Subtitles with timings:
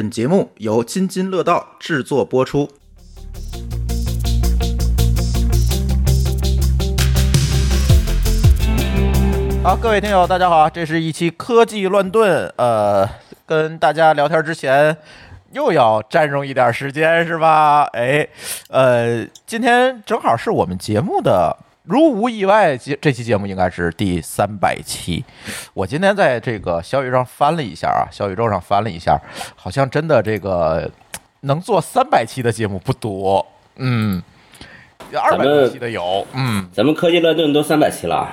[0.00, 2.66] 本节目由津津乐道制作播出。
[9.62, 12.50] 好，各位听友，大家好，这是一期科技乱炖。
[12.56, 13.06] 呃，
[13.44, 14.96] 跟大家聊天之前，
[15.52, 17.82] 又要占用一点时间，是吧？
[17.92, 18.26] 哎，
[18.70, 21.54] 呃，今天正好是我们节目的。
[21.84, 25.24] 如无意外，节这期节目应该是第三百期。
[25.72, 29.18] 我今天在这个小宇宙上翻了一下啊，小宇宙上翻了一下，
[29.56, 30.90] 好像真的这个
[31.40, 33.44] 能做三百期的节目不多。
[33.76, 34.22] 嗯，
[35.14, 36.26] 二百多期的有。
[36.34, 38.28] 嗯，咱们科技乱炖都三百期了。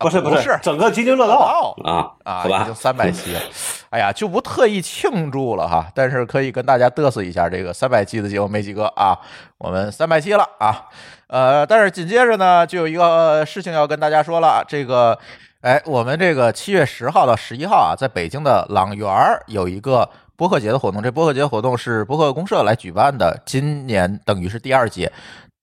[0.00, 3.40] 不是不是，整个津津乐道啊啊，已经三百期了。
[3.90, 9.18] 哎呀，就不特意庆祝了哈，但是可以跟大家嘚瑟一下，这个三百期的节目没几个啊，
[9.58, 10.86] 我们三百期了啊。
[11.26, 15.18] 呃，但是紧接着呢，就有一个事情要跟大家说了，这个，
[15.60, 25.12] 哎，我们这个七月十号到十一号啊，在北京的朗园儿有一个播客节的活动，这播客节活动是播客公社来举办的，今年等于是第二届。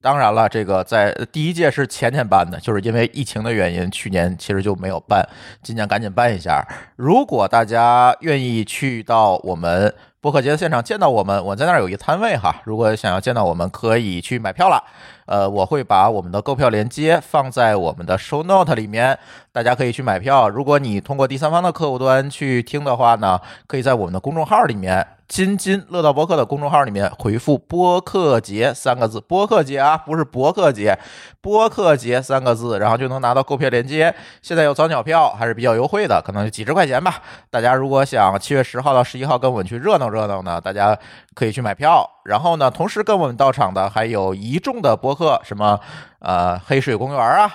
[0.00, 5.28] 当然了，这个在第一届是前年办的，就是因为疫情的原因，去年其实就没有办，
[5.60, 6.64] 今年赶紧办一下。
[6.94, 14.80] 如果大家愿意去到我们播客节的现场见到我们，我在那儿有一摊位哈，如果想要见到我们，可以去买票了。
[15.26, 19.18] 呃，我会把我们的购票链接放在我们的 show note 里面，
[19.50, 20.48] 大家可以去买票。
[20.48, 25.04] 如果你通过第三方的客户端去听的话呢，可以在我们的公众号里面。
[25.28, 30.98] 津津乐道博客的公众号里面回复“播客节”三个字，“播客节”啊，不是博客节
[31.42, 34.14] ，“播客节”三个字，然后就能拿到购票链接。
[34.40, 37.16] 现在有早鸟票，还是比较优惠的，可能几十块钱吧。
[37.50, 40.98] 大家如果想七月十号到十一号跟我们去热闹热闹呢，大家
[41.34, 42.08] 可以去买票。
[42.24, 45.78] 然后呢，同时跟我们到场的还有一众的博客，什么
[46.20, 47.50] 呃黑水公园啊。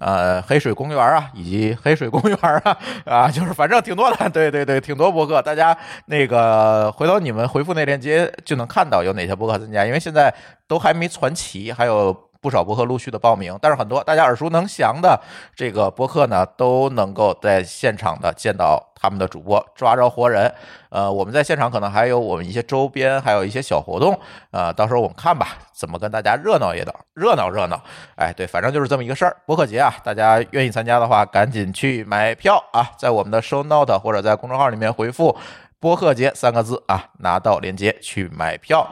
[0.00, 5.76] 呃，黑水公园啊，以及黑水公园啊，啊，就是反正挺多的，对对对，挺多博客，大家
[6.06, 10.34] 那个回头你们回复那链接就能看到有哪些博客参加，因为现在
[10.66, 12.29] 都还没传奇，还有。
[12.40, 15.20] 不少博客陆续的报名，但是很多大家耳熟能详的
[15.54, 20.52] 这个博客呢，都能够在现场的见到他们的主播，抓着活人。
[20.88, 24.18] 呃，我们在现场可能还有我们一些周边，还有一些小活动。
[24.52, 27.78] 呃，到时候我们看吧，怎么跟大家热闹一点，热闹热闹。
[28.16, 29.36] 哎，对，反正就是这么一个事儿。
[29.44, 35.36] 博客节啊，大家愿意参加的话，赶紧去买票啊，在我们的 show note 或者在公众号里面回复
[35.78, 38.88] “博客节”三个字啊，拿到链接去买票。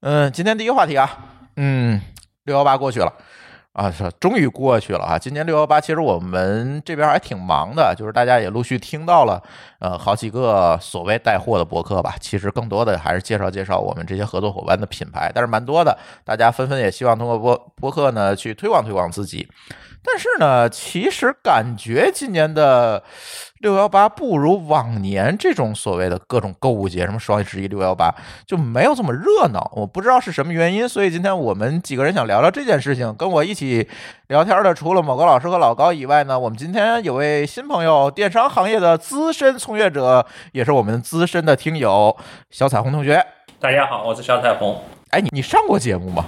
[0.00, 1.18] 嗯，今天第一个话题啊，
[1.56, 2.00] 嗯。
[2.44, 3.12] 六幺八过去了，
[3.72, 5.18] 啊，终于过去了啊！
[5.18, 9.40] 今年六幺八，其实我们这边还挺忙的，就是大家也陆续听到了，
[9.78, 12.14] 呃，好几个所谓带货的博客吧。
[12.20, 19.48] 其实更多的还是介绍介绍我们这些合作伙伴的品牌，但是蛮多的，大家纷纷也希望通过播博客呢去推广推广自己。
[20.02, 23.02] 但是呢，其实感觉今年的
[23.58, 28.14] 六幺八不如往年这种所谓的各种购物节，什么双十一、六幺八
[28.46, 29.70] 就没有这么热闹。
[29.74, 33.14] 我不知道是什么原因，所以今天我们几个人想聊聊这件事情。
[33.16, 33.86] 跟我一起
[34.28, 42.16] 聊天的，除了某个老师和老高以外呢，我们今天有位新朋友，电商行业的资深从业者，也是我们资深的听友
[42.50, 43.22] 小彩虹同学。
[43.60, 44.80] 大家好，我是小彩虹。
[45.10, 46.24] 哎，你你上过节目吗？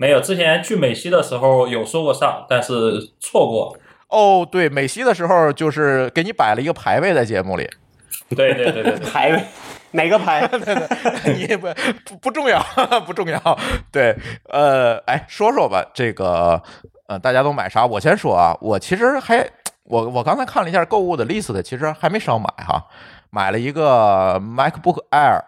[0.00, 3.76] 没有，之前去美西的时候有说过上，但是错过。
[4.08, 7.68] 哦，对，美西的时候就是给你摆了一个排位在节目里。
[8.34, 9.44] 对对对对，排位
[9.90, 10.48] 哪个排？
[11.36, 11.68] 你也不
[12.06, 12.58] 不不重要，
[13.04, 13.58] 不重要。
[13.92, 14.16] 对，
[14.48, 16.62] 呃，哎，说说吧，这个
[17.06, 17.84] 呃，大家都买啥？
[17.84, 19.46] 我先说啊，我其实还
[19.84, 22.82] 我我刚才看了一下购物的 list，其实还没少买哈，
[23.28, 25.42] 买了一个 MacBook Air，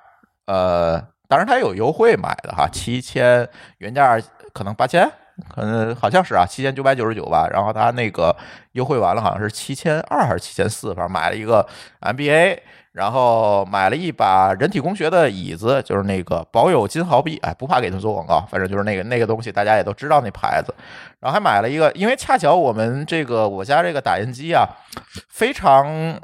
[0.45, 3.49] 呃，当然它有优惠买的哈，七千
[3.79, 4.21] 原价。
[4.53, 5.11] 可能八千，
[5.49, 7.49] 可能好像是啊，七千九百九十九吧。
[7.51, 8.37] 然后他那个
[8.73, 11.67] 优惠完了，好像是七千二还是七千四，反正买了一个
[12.01, 12.59] MBA，
[12.93, 20.75] 然后买了一把人体工学的椅子，就是那个保有金豪币，哎，不怕给他做广告，反正就是那个那个东西，大家也都知道那牌子。
[21.21, 24.69] 然后还买了一个，因为恰巧我们这个我家这个打印机啊，
[25.31, 26.19] 非常，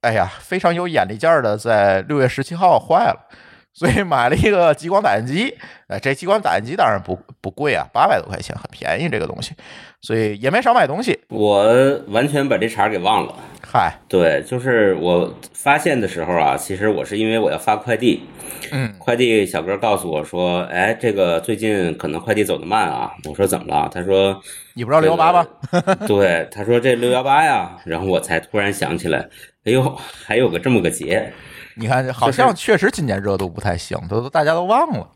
[0.00, 3.28] 哎呀，非常有眼力劲儿的，在六月十七号坏了。
[3.74, 5.52] 所以买了一个激光打印机，
[5.88, 9.52] 哎，这激光打印机当然不不贵啊，八百多块钱，很便宜这个东西，
[10.00, 11.18] 所以也没少买东西。
[11.28, 13.34] 我完全把这茬给忘了。
[13.66, 18.22] 嗨，对，就是我发现的时候啊，其实我是因为我要发快递，
[18.70, 23.10] 嗯，快递小哥告诉我说，哎，这个最近可能快递走得慢啊。
[23.28, 23.90] 我说怎么了？
[23.92, 24.40] 他说
[24.74, 25.44] 你不知道六幺八吗？
[26.06, 29.28] 对，他说这六幺八呀，然后我才突然想起来，
[29.64, 31.32] 哎呦，还有个这么个节。
[31.76, 35.08] 你看，好像确实今年热度不太行，都都大家都忘了。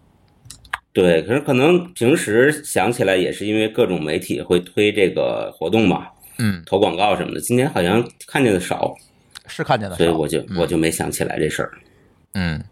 [0.93, 6.08] 对，可是可能平时想起来也是因为各种媒体会推这个活动嘛，
[6.38, 7.40] 嗯，投广告什么的。
[7.40, 8.94] 今年好像看见的少，
[9.46, 11.70] 是看见的少，所以我就我就没想起来这事儿。
[12.34, 12.64] 嗯，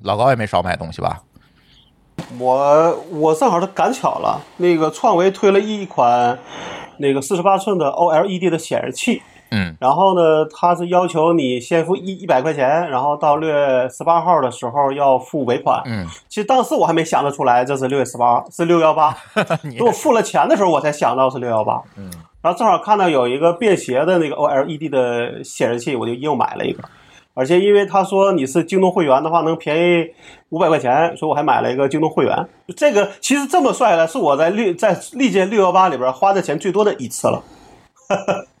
[0.00, 1.22] 老高也没少买东西吧？
[2.38, 6.38] 我我正好是赶巧了，那个创维推了一款
[6.96, 9.20] 那个四十八寸的 OLED 的显示器，
[9.50, 15.80] 嗯然后呢，他是要求你先付一一百块钱，然后到六月十八号的时候要付尾款。
[15.86, 19.16] 嗯，其实当时我还没想得出来这是六月十八，是六幺八。
[19.62, 21.80] 你等我付了钱的时候，我才想到是六幺八。
[21.96, 22.10] 嗯，
[22.42, 26.82] 然后正好看到有一个便携的那个 OLED 的显示器，我就又买了一个。
[27.34, 30.06] 而且因为他说你是京东会员的话，能便宜
[30.48, 32.48] 五百块钱，所以我还买了一个京东会员。
[32.74, 37.42] 这个其实这么算下来，是我在历在历届六幺八里边花的钱最多的一次了。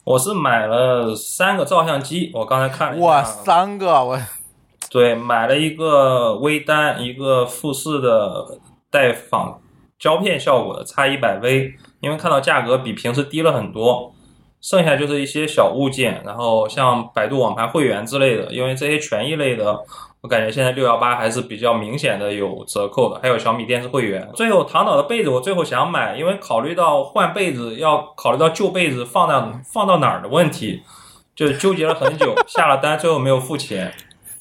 [0.06, 4.16] 我是买了三个照相机，我刚才看了一下，哇，三个我
[4.88, 9.60] 对，买了一个微单，一个富士的带仿
[9.98, 14.12] 胶片效果的 X 一百 V，因为看到价格比平时低了很多，
[14.66, 19.78] 剩下就是一些小物件，然后像百度网盘会员之类的，因为这些权益类的，
[20.22, 24.28] 我感觉现在六幺八还是比较明显的有折扣的，还有小米电视会员。
[24.34, 30.82] 最后唐导的被子我最后想买，因为考虑到换被子要考虑到旧被子放到放到哪儿的问题，
[31.36, 33.94] 就纠结了很久，下了单最后没有付钱。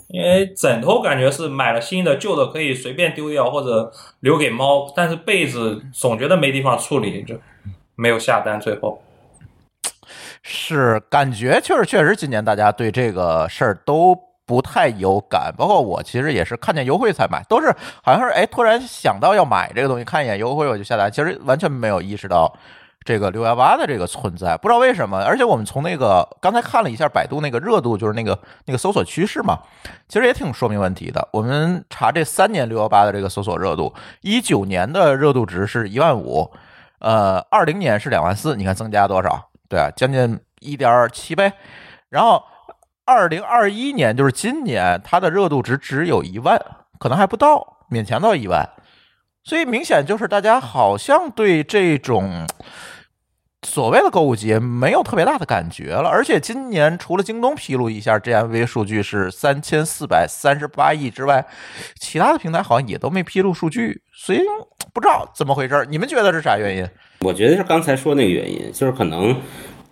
[0.07, 3.91] 因为枕头感觉是买了新的，旧的可以随便丢掉或者
[4.21, 7.35] 留给猫，但是被子总觉得没地方处理，就
[7.95, 8.59] 没有下单。
[8.59, 8.99] 最后，
[10.47, 14.15] 是感觉确实确实今年大家对这个事儿都
[14.45, 22.55] 不太有感，包括我其实也是看见优惠才买，都是好像是哎突然想到要买这个东西，看一眼优惠我就下单，其实完全没有意识到
[23.03, 25.17] 这个六幺八的这个存在，不知道为什么。
[25.23, 29.57] 而且我们从那个刚才看了一下百度那个热度，就是那个那个搜索趋势嘛，
[30.07, 31.27] 其实也挺说明问题的。
[31.31, 33.91] 我们查这三年六幺八的这个搜索热度，
[34.21, 36.51] 一九年的热度值是一万五，
[36.99, 39.49] 呃，二零年是两万四，你看增加多少？
[39.67, 41.51] 对啊，将近一点七倍。
[42.09, 42.43] 然后
[43.05, 46.59] 二零二一年就是今年，它的热度值只有一万，
[46.99, 48.67] 可能还不到，勉强到一万。
[49.43, 52.47] 所以明显就是大家好像对这种
[53.65, 56.07] 所谓的购物节没有特别大的感觉了。
[56.07, 61.45] 而且今年除了京东披露一下 GMV 数据是三千四百三十八亿之外，
[61.99, 64.39] 其他的平台好像也都没披露数据，所以
[64.93, 65.85] 不知道怎么回事。
[65.89, 66.87] 你们觉得是啥原因？
[67.21, 69.35] 我觉得是刚才说那个原因，就是可能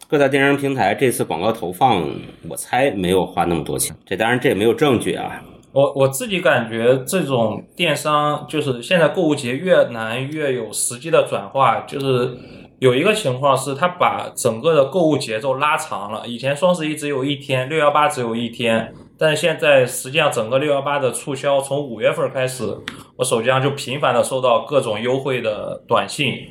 [0.08, 2.08] 各大电商平台这次广告投放，
[2.48, 3.96] 我猜没有花那么多钱。
[4.06, 5.42] 这当然这也没有证据啊。
[5.72, 12.38] 我我自己感觉这种电商就是现在购物节越难越有实际的转化，就是
[12.84, 16.28] 有一个情况是他把整个的购物节奏拉长了。
[16.28, 22.78] 以前双十一只有一天，六幺八只有一天，但是现在实际上整个六幺八的促销从五月份开始，
[23.16, 26.46] 我手机上就频繁的收到各种优惠的短信。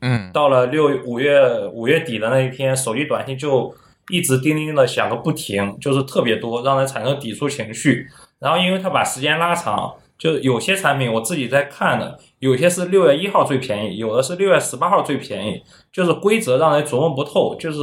[0.00, 3.74] 嗯，到了六五月五月底的那一天，手机短信就
[4.08, 8.06] 一直叮叮的响个不停，就是特别多，让人产生抵触情绪。
[8.38, 15.60] 然后因为他把时间拉长，就有些产品我自己在看的，有些是六月一号最便宜，有的是六月十八号最便宜，
[15.92, 17.80] 就是规则让人琢磨不透，就是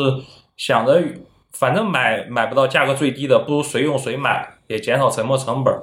[0.56, 1.04] 想着
[1.52, 5.74] 反正买买不到价格最低的，不如谁用谁买，也减少沉没成本。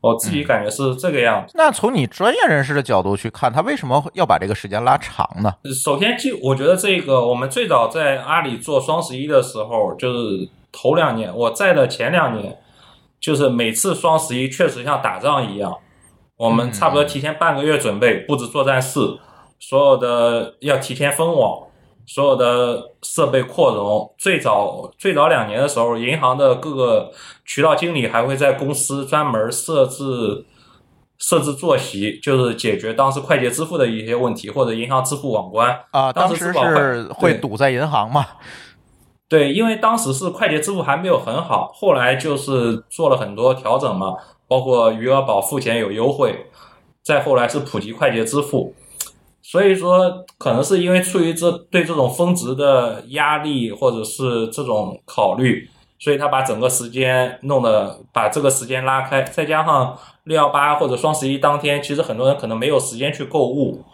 [0.00, 1.52] 我自己感觉是这个样子。
[1.56, 5.54] 那从你专业人士的角度去看，他为什么要把这个时间拉长呢？
[5.72, 12.58] 首先，就我觉得这个，我们最早在阿里做双十一的时候，就是头两年，我在的前两年，
[13.20, 15.76] 就是每次双十一确实像打仗一样，
[16.36, 19.00] 我们差不多提前半个月准备布置作战室，
[19.58, 21.66] 所有的要提前封网，
[22.06, 24.14] 所有的设备扩容。
[24.18, 27.12] 最早最早两年的时候，银行的各个
[27.44, 30.46] 渠道经理还会在公司专门设置。
[31.20, 38.24] 设置坐席，就是解决当时快捷支付的一些问题，或者银行支付网关啊，当时是会堵在银行嘛？
[39.28, 44.14] 对，因为当时是快捷支付还没有很好，后来就是做了很多调整嘛，
[44.48, 46.46] 包括余额宝付钱有优惠，
[47.02, 48.74] 再后来是普及快捷支付，
[49.42, 55.68] 所以说可能是因为出于这对这种峰值的压力或者是这种考虑，
[55.98, 59.94] 所以他把整个时间弄得把这个时间拉开，再加上
[60.24, 63.84] 六幺八或者双十一当天，其实很多人可能没有时间去购物，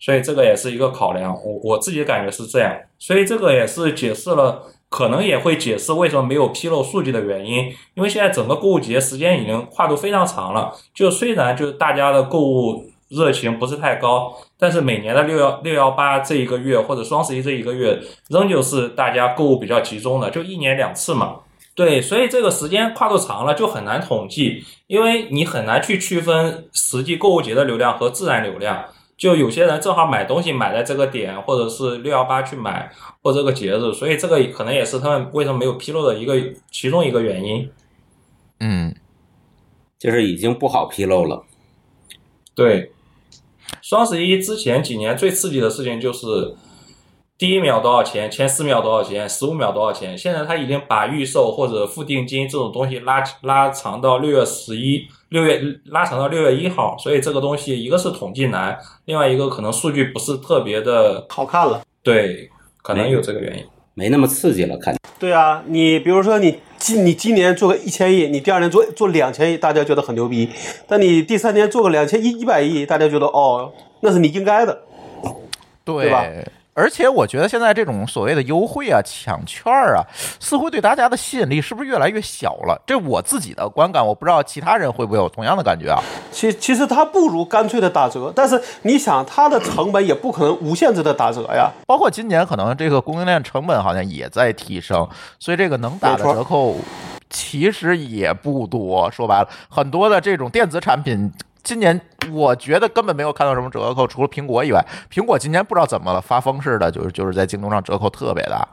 [0.00, 1.32] 所以这个也是一个考量。
[1.32, 7.72] 我我自己感觉是这样，所以这个也是解释了，可能也会解释为什么没有披露数据的原因。
[7.94, 21.40] 因为现在整个购物节时间已经跨度非常长了，就虽然就是大家的购物热情不是太高，但是每年的六幺六幺八这一个月或者双十一这一个月，仍旧是大家购物比较集中的，就一年两次嘛。
[21.74, 28.84] 对，所以这个时间跨度长了就很难统计，因为你很难去区分实际购物节的流量和自然流量。
[29.20, 36.34] 就有些人正好买东西买在这个点，或者是六幺八去买，或者这个节日，所以这个可能也是他们为什么没有披露的一个
[36.70, 37.70] 其中一个原因。
[38.60, 38.94] 嗯，
[39.98, 41.44] 就是已经不好披露了。
[42.54, 42.92] 对，
[43.82, 46.56] 双十一之前几年最刺激的事情就是
[47.40, 50.16] 第一秒多少钱，前四秒多少钱，十五秒多少钱。
[50.18, 61.80] 现在他已经把预售或者付定金这种东西拉拉长到六月十一，六月拉长到六月一号，所以这个东西一个是统计难，另外一个可能数据不是特别的好看了。
[62.02, 62.50] 对，
[62.82, 63.64] 可能有这个原因。
[63.94, 70.46] 没那么刺激了，看对啊，你比如说你今你今年做个一千亿，你第二年做做两千亿，大家觉得很牛逼；
[70.86, 74.82] 但你第三年做个两千一一百亿，大家觉得哦，那是你应该的。
[75.82, 76.26] 对对吧
[76.80, 80.00] 而且我觉得现在这种所谓的优惠啊、抢券啊，
[80.40, 82.80] 似乎对大家的吸引力是不是越来越小了？
[82.86, 86.02] 这我自己的观感，我不知道其他人会不会有同样的感觉啊？
[86.32, 91.70] 其其实它不如干脆的打折，但是你想，它的成本也不可能无限制的打折呀。
[91.86, 95.06] 包括今年可能这个供应链成本好像也在提升，
[95.38, 96.76] 所以这个能打的折扣
[97.28, 99.10] 其实也不多。
[99.10, 101.30] 说白了，很多的这种电子产品。
[101.62, 102.00] 今年
[102.32, 108.66] 我觉得根本没有看到什么折扣，除了苹果以外，苹果今年不知道怎么了，发疯似的，就是就是在京东上折扣特别大。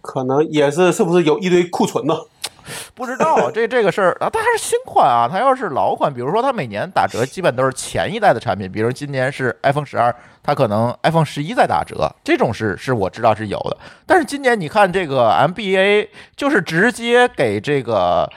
[0.00, 2.14] 可能也是是不是有一堆库存呢？
[2.96, 5.28] 不知道这这个事儿啊，它还是新款啊。
[5.30, 10.12] 它要是老款，比如说它每年打折，基本都是前一代的产品，比如今年是 iPhone 十二，
[10.42, 13.76] 它可能 iPhone 十一在打折，这种是是我知道是有的。
[14.04, 18.28] 但是今年你看这个 MBA，就是直接给这个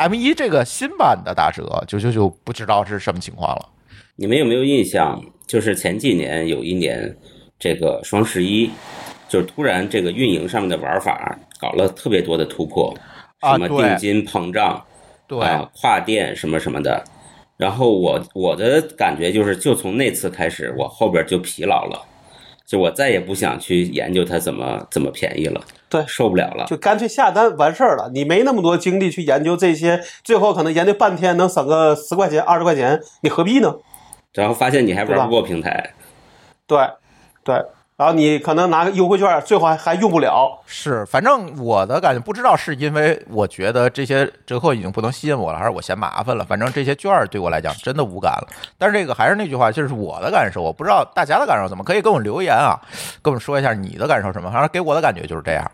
[0.00, 3.68] M 一这个新版的打折，就就就不知道是什么情况了。
[4.16, 5.22] 你们有没有印象？
[5.46, 7.14] 就是前几年有一年，
[7.58, 8.70] 这个双十一，
[9.28, 12.94] 就是突然这个运营上面的玩法搞了特别多的突破，
[13.42, 14.82] 什么啊定金膨胀，
[15.26, 17.04] 对，啊，跨店什么什么的。
[17.58, 22.02] 然后我我的感觉就是，就从那次开始，我后边就疲劳了，
[22.70, 26.66] 就我再也不想去研究它怎么怎么便宜了，对受不了了。
[26.66, 28.08] 就干脆下单完事儿了。
[28.14, 33.74] 你没那么多精力去研究这些，最后可能研究半天能省个十块钱、二十块钱，你何必呢？
[34.34, 35.94] 然后发现你还玩不过平台，
[36.68, 36.78] 对，
[37.42, 37.56] 对。
[38.00, 40.58] 然后你可能拿个优惠券，最后还还用不了。
[40.64, 46.42] 是，反正我的感觉不知道是因为我觉得这些折扣已经不能吸引我了，还是我嫌麻烦了。
[46.42, 48.48] 反正这些券对我来讲真的无感了。
[48.78, 52.80] 但是这个还是那句话，就是我的感受，我不知道大家的感受怎么，可以跟我留言啊，
[53.20, 54.50] 跟我们说一下你的感受什么。
[54.50, 55.70] 反正给我的感觉就是这样。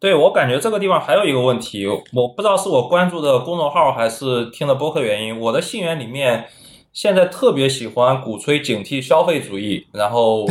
[0.00, 6.46] 对我感觉这个地方还有一个问题，我不知道是我关注的公众号还是听的播客原因，我的信源里面
[6.92, 10.44] 现在特别喜欢鼓吹警惕消费主义，然后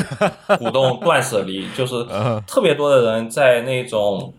[0.58, 2.04] 鼓动 断舍离，就是
[2.48, 4.34] 特别多的人在那种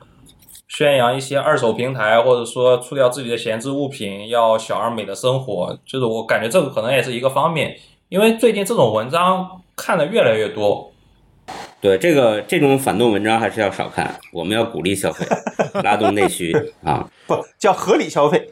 [0.67, 7.77] 宣扬一些二手平台，或者说出掉自己的闲置物品，要小而美的生活，就是我感觉这个可能也是一个方面，
[8.09, 10.91] 因为最近这种文章看的越来越多，
[11.81, 15.25] 对这个这种反动文章还是要少看，我们要鼓励消费，
[15.85, 17.09] 拉动内需 啊。
[17.29, 18.51] 不叫合理消费。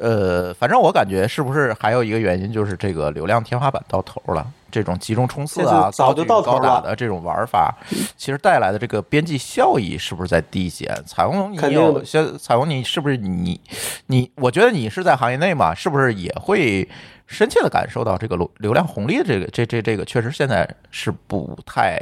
[0.00, 7.74] 呃，反正我感觉是不是还有一个原因，就是这个流量天花板到头了，这种集中冲刺啊、早就高举到头了高打的这种玩法，
[8.16, 10.94] 其实带来的这个边际效益是不是在递减？
[11.06, 13.60] 彩虹，你有现彩虹，你是不是你
[14.06, 14.30] 你？
[14.36, 16.88] 我觉得你是在行业内嘛，是不是也会
[17.26, 22.00] 深切的感受到这个流流量红利的这个这这这个确实现在是不太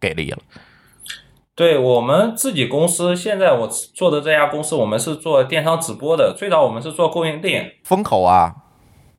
[0.00, 0.38] 给力了。
[1.56, 6.34] 对我们自己公司，现在我做的这家公司，我们是做电商直播的。
[6.36, 8.54] 最早我们是做供应链，风口啊，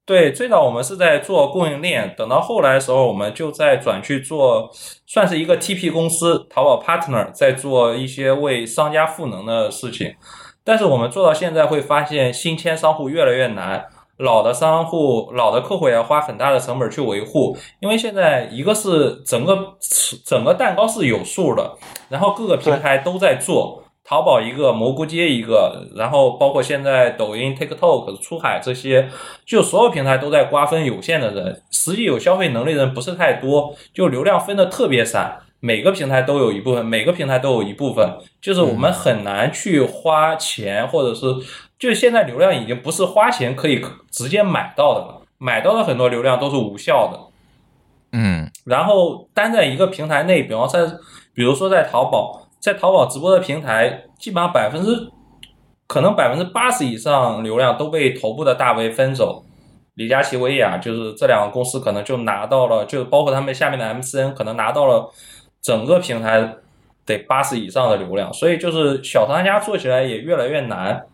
[0.05, 4.69] 对，最早我们是在做供应链，等到后来的时候，我们就在转去做，
[5.07, 10.13] 算是一个 TP 公司，淘宝 partner，在做一些为商家赋能的事情。
[10.63, 13.83] 但是我们做到现在会发现，新签商户越来越难，
[14.17, 19.75] 老的商户、老的客户也要花很大的成本去维护，因为现在一个是整个
[20.25, 21.77] 整个蛋糕是有数的，
[22.09, 23.83] 然后各个平台都在做。
[24.09, 29.09] 淘宝一个，蘑菇街一个，然后包括现在抖音、TikTok、出海这些，
[29.45, 41.25] 就所有平台都在瓜分有限的人，实际有消费能力的人不是太多，就流量分的特别散，每个平台都有一部分，每个平台都有一部分，就是我们很难去花钱，或者是
[41.79, 47.19] 就现在流量已经不是花钱可以直接买到的了，买到的很多流量都是无效的。
[48.11, 50.79] 嗯，然后单在一个平台内，比方在，
[51.33, 55.11] 比如说在淘宝，在淘宝直播的平台，基本上百分之，
[55.87, 59.43] 可能百分之八十以上流量都被头部的大 V 分走。
[59.95, 65.11] 李佳琦、薇娅，就是这两个公司可能就拿到了，就包括他们下面的 MCN，可能拿到了
[65.61, 66.55] 整个平台
[67.05, 71.05] 得八十以上的流量，所以就是小商家做起来也越来越难。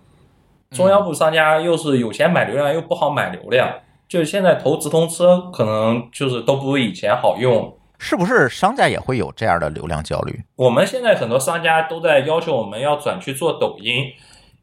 [0.74, 3.72] 中央部商家又是有钱买流量，又不好买流量，
[4.08, 7.78] 就是现在投直通车可能就是都不如以前好用。
[8.00, 10.44] 是不是商家也会有这样的流量焦虑？
[10.58, 14.12] 我们现在很多商家都在要求我们要转去做抖音，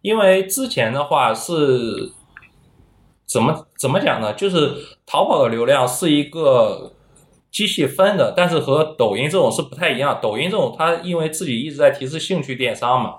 [0.02, 2.12] 因为之前的话是
[3.24, 4.34] 怎么怎么讲呢？
[4.34, 4.74] 就是
[5.06, 6.92] 淘宝的流量是一个
[7.50, 10.18] 机器分的，但是和抖音这种是不太一样。
[10.20, 13.14] 抖音这种它因为自己一直在提示兴趣电商嘛，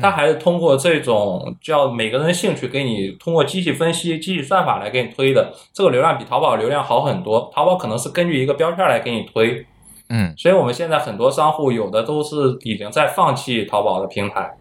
[0.00, 7.50] 它还是通过这种叫每个人兴趣给你通过机器分析、机器算法来给你推的，这个流量比淘宝流量好很多。
[7.54, 9.64] 淘宝可能是根据一个标签来给你推，
[10.08, 14.54] 嗯所以我们现在很多商户有的都是已经在放弃淘宝的平台，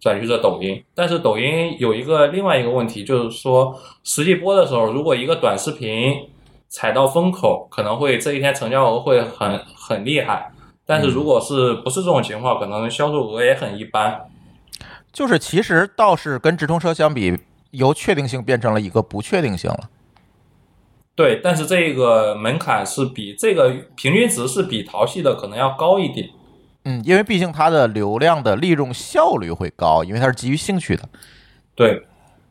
[0.00, 0.82] 转去做抖音。
[0.94, 6.14] 但是抖音有一个另外一个问题，就是说实际播的时候，如果一个短视频
[6.68, 10.50] 踩到风口，可能会这一天成交额会很很厉害。
[10.86, 14.20] 但是如果是不是这种情况，可能销售额也很一般。
[15.14, 17.38] 就是其实倒是跟直通车相比，
[17.70, 19.88] 由确定性变成了一个不确定性了。
[21.14, 26.28] 对，但是这个门槛是比这个平均值是比淘系的可能要高一点。
[26.84, 31.08] 嗯，因为毕竟它的流量的利用效率会高，因为它是基于兴趣的。
[31.76, 32.04] 对，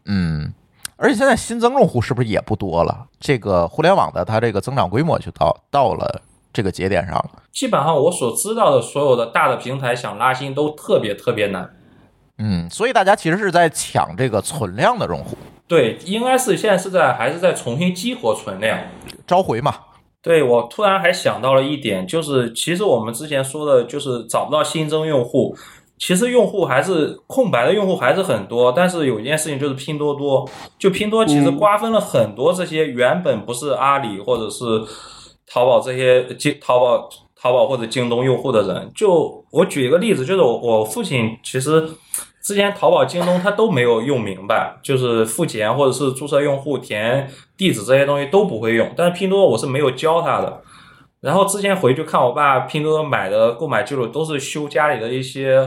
[0.06, 0.54] 嗯，
[0.96, 3.08] 而且现在新增用户是不是也不多了？
[3.20, 6.22] 这个互联网的它这个增长规模就到到了
[6.54, 7.44] 这个节点上了。
[7.52, 11.70] 基本上我所知道的所有的大的平台想拉新都特别特别难。
[12.38, 15.38] 嗯，所以大家其实是在抢这个存量的用户，
[15.68, 18.78] 对，应该是现在是在还是在重新激活存量。
[19.26, 19.76] 召回嘛。
[20.22, 25.54] 对我突然还想到了一点，就是其实我们之前说的，就是找不到新增用户，
[25.98, 28.72] 其实用户还是空白的用户还是很多。
[28.72, 30.50] 但是有一件事情就是拼多多，
[30.80, 34.64] 就拼多多其实瓜分了很多这些原本不是阿里或者是
[35.46, 37.10] 淘宝这些京淘宝
[37.44, 38.92] 淘宝或者京东用户的人。
[38.96, 41.90] 就我举一个例子，就是我我父亲其实。
[42.46, 48.92] 之前淘宝、京东他都没有用明白，就是付钱或者是注册用户、填地址这些东西都不会用。
[48.98, 50.62] 但是拼多多我是没有教他的。
[51.22, 55.66] 然后之前回去看我爸拼多多买的购买记录，都是修家里的一些，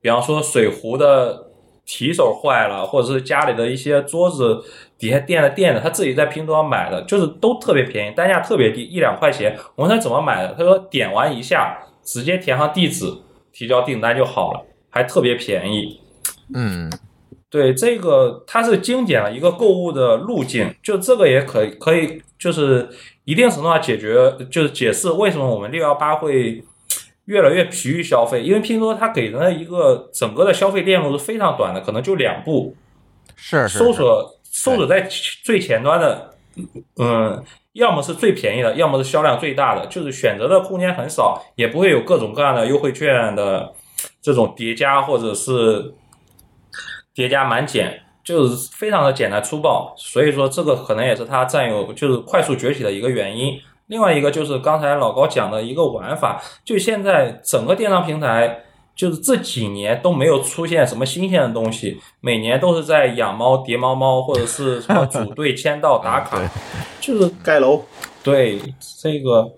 [0.00, 1.50] 比方说水壶的
[1.84, 4.62] 提手坏了，或者是家里的一些桌子
[5.02, 9.58] 底下垫的垫的，他自己在拼多多买的，就是都特别便宜，单价特别低，一两块钱。
[9.74, 13.12] 我问他怎么买的，他说点完一下，直接填上地址，
[13.52, 16.00] 提交订单就好了，还特别便宜。
[16.54, 16.88] 嗯，
[17.50, 22.88] 对，这个它是精简了一个购物的路径，就这个也可以可以，就是
[23.24, 26.62] 一定程度上解决，就是解释为什么我们六幺八会
[27.24, 32.76] 越来越疲于消费，因为拼多多它给人的一个整个的消费链路是非常短的，可能就两步，
[33.34, 35.08] 是是搜索搜索在
[35.42, 36.30] 最前端的，
[36.98, 37.42] 嗯。
[37.74, 43.72] 要么是最便宜的，要么是销量最大的，就是选择的空间很少，也不会有各种各样的优惠券的
[44.20, 45.94] 这种叠加或者是
[47.14, 53.58] 叠加满减，就是非常的简单粗暴，所以说这个可能也是它占有就是快速崛起的一个原因。
[53.86, 66.40] 另外一个就是刚才老高讲的一个玩法，就现在整个电商平台，就是这几年都没有出现什么新鲜的东西，每年都是在养猫、叠猫猫，或者是什么组队签到打 卡，
[67.00, 67.82] 就是盖楼。
[68.22, 68.60] 对
[69.00, 69.52] 这个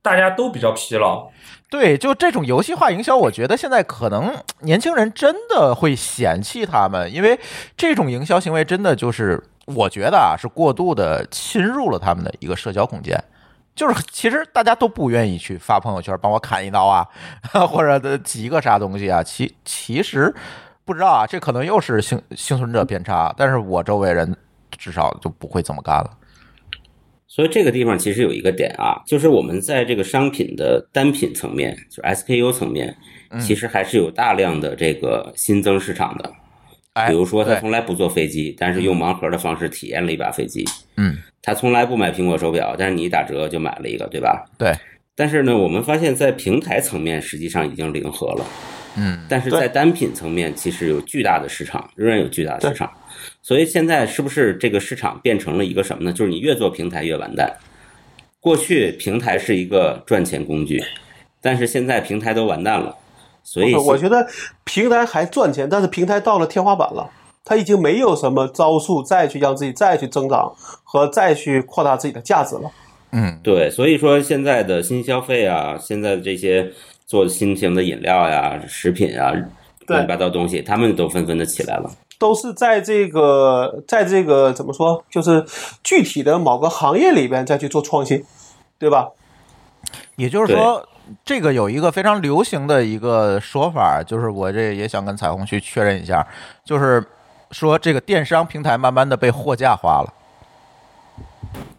[0.00, 1.28] 大家都比较疲劳。
[1.68, 7.36] 对，就这种游戏化营销，我觉得现在可能年轻人真的会嫌弃他们，因为
[7.76, 13.20] 这种营销行为真的就是，我觉得啊，是过度的侵入了他们的一个社交空间。
[13.76, 17.06] 就是其实大家都不愿意去发朋友圈，帮我砍一刀啊，
[17.68, 19.22] 或者集个啥东西啊。
[19.22, 20.34] 其其实
[20.84, 24.34] 不知道啊，这可能又是幸幸存者偏差，但是我周围人
[24.78, 26.10] 至少就不会这么干了。
[27.28, 32.96] 所以这个地方其实有一个点啊，就是我们在这个商品的单品层面，就是 SKU 层面，
[33.38, 36.32] 其实还是有大量的这个新增市场的。
[36.96, 40.64] 哎，比如说他从来不坐飞机，但是用盲盒的方式体验了一把飞机。
[40.96, 44.46] 嗯，他从来不买苹果手表，但是你一打折就买了一个，对吧？
[44.56, 44.72] 对，
[45.14, 48.46] 但是呢，我们发现，在平台层面实际上已经零和了，
[48.96, 52.90] 嗯，但是在单品层面其实有巨大的市场，仍然有巨大的市场。
[53.42, 56.10] 所以现在是不是这个市场变成了一个什么呢？
[56.10, 57.54] 就是你越做平台越完蛋。
[58.40, 60.82] 过去平台是一个赚钱工具，
[61.42, 62.96] 但是现在平台都完蛋了，
[63.46, 64.26] 所以我觉得
[64.64, 67.08] 平台还赚钱，但是平台到了天花板了，
[67.44, 72.70] 它已经没有什么招数再去让自己再去增长和再去扩大自己的价值了。
[73.12, 76.72] 嗯，对，所以说现在的新消费啊，现在的这些
[77.06, 79.32] 做新型的饮料呀、食品啊，
[79.86, 81.88] 乱七八糟东西，他们都纷纷的起来了。
[82.18, 85.44] 都是在这个，在这个怎么说，就是
[85.84, 88.24] 具体的某个行业里边再去做创新，
[88.78, 89.10] 对吧？
[90.16, 90.88] 也就是说，
[91.24, 96.26] 这个有一个非常流行的一个说法，就是我这也想跟彩虹去确认一下，
[96.64, 97.04] 就是
[97.50, 100.12] 说这个电商平台慢慢的被货架化了。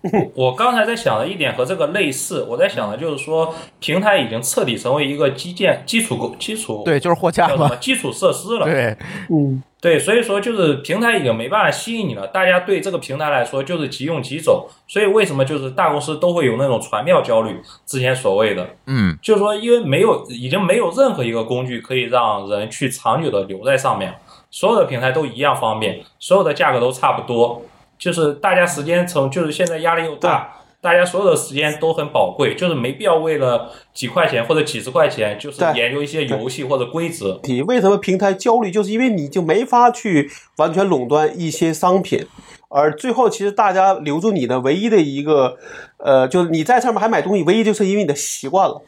[0.36, 7.76] 我刚才在想的一点和这个类似，我在想的就是说，平台已经彻底成为一个基建基础构基础对，就是货架叫什么嘛。
[7.76, 8.66] 基础设施了。
[8.66, 8.96] 对，
[9.30, 17.60] 嗯，对，所以说就是平台已经没办法吸引你了，大家对这个平台来说就是即用即走，所以为什么就是大公司都会有那种传票焦虑？
[17.86, 24.14] 之前所谓的，嗯，就是说因为没有已经没有任何一个工具可以让人去长久的留在上面，
[24.50, 27.62] 所有的平台都一样方便，所有的价格都差不多，
[27.98, 30.54] 就是大家时间成就是现在压力又大。
[30.80, 37.42] 大家所有的时间都很宝贵，就是没必要为了几块钱或者几十块钱，就是研究一些游戏或者规则。
[37.46, 42.26] 你为什么平台焦虑，就是因为你就没法去完全垄断一些商品，
[42.70, 45.58] 而最后其实大家留住你的唯一的一个，
[45.98, 48.82] 呃，就是你在上面还买东西，唯一就是因为你的习惯了，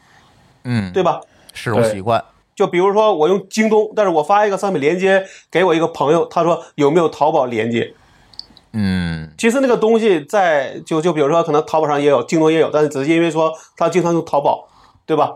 [0.64, 1.20] 嗯，对吧？
[1.52, 2.24] 使用习惯。
[2.54, 7.92] 就比如说我用京东，但是我发一个商品链接给我一个朋友，他说有没有淘宝链接？
[8.72, 14.68] 嗯，其实那个东西在就就比如说可能淘宝上也有，京东也有，但是只是因为说他经常用淘宝，
[15.04, 15.32] 对吧？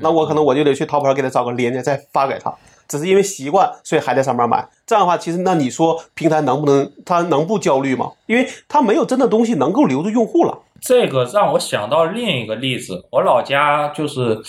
[0.00, 2.54] 那我可能我就得去淘宝上给他找个链接再发给他，
[2.86, 4.66] 只是因为习惯，所以还在上面买。
[4.86, 8.12] 这样的话，其实那你说平台能不能他能不焦虑吗？
[8.26, 10.56] 因为他没有真的东西能够留住用户了。
[10.80, 14.40] 这个让我想到另一个例子，我老家就是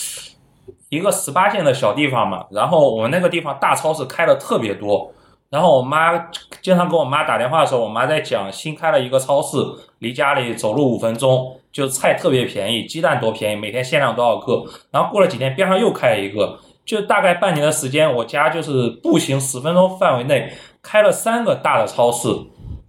[0.90, 5.12] 一个十八线的小地方嘛，然后我们那个地方大超市开的特别多，
[5.54, 6.18] 然后我妈
[6.64, 9.56] 经常给我妈打电话的时候，我妈在讲新开了一个超市，
[10.00, 22.28] 离家里走路五分钟，就菜特别便宜，鸡蛋多便宜，每天限量多少个，然后过了几天边上又开了一个，就大概半年的时间，我家就是步行十分钟范围内开了三个大的超市。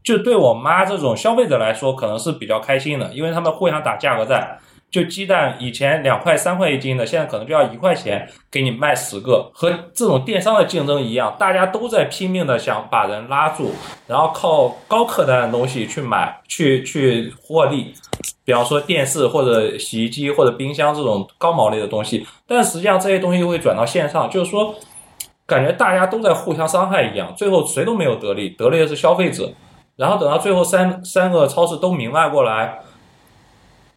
[0.02, 4.58] 就对我妈这种消费者来说，可能是比较开心的，因为他们互相打价格战。
[4.94, 13.72] 就鸡蛋以前两块三块一斤的，现在可能就要一块钱给你卖十个，和这种电商的竞争一样，大家都在拼命的想把人拉住，
[14.06, 17.92] 然后靠高客单的东西去买，去去获利。
[18.44, 24.76] 比方说电视或者洗衣机或者冰箱这种高毛利的东西，但实际上这些东西又会转到线上，就是说，
[25.44, 29.50] 感觉大家都在互相伤害一样，最后谁都没有得利，得利的是消费者。
[29.96, 32.78] 然后等到最后三三个超市都明白过来，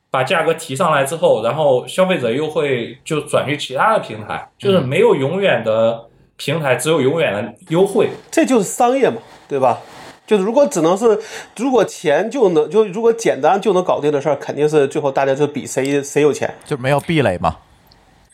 [0.10, 6.06] 把价格提上来之后，然后消费者又会就转去其他的平台，就是没有永远的
[6.38, 8.10] 平台，只有永远的优惠。
[8.32, 9.18] 这就是商业嘛，
[9.48, 9.80] 对吧？
[10.26, 11.18] 就是如果只能是，
[11.56, 16.54] 如果钱就能就如果简单就能搞定的事儿，肯定是最后大家就比谁谁有钱。
[16.66, 17.56] 就没有壁垒嘛。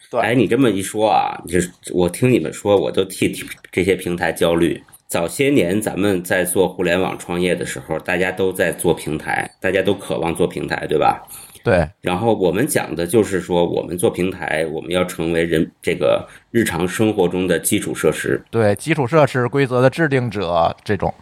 [0.09, 3.31] 对哎，你这么一说啊，就是我听你们说，我都替
[3.71, 4.83] 这些平台焦虑。
[5.07, 11.21] 早些年咱们在做互联网创业的时候，大家都在做平台，大家都渴望做平台，对吧？
[11.63, 18.43] 对，然后我们讲的就是说，我们做平台，我们要成为人这个日常生活中的基础设施。
[18.51, 21.13] 对，基础设施规则的制定者这种，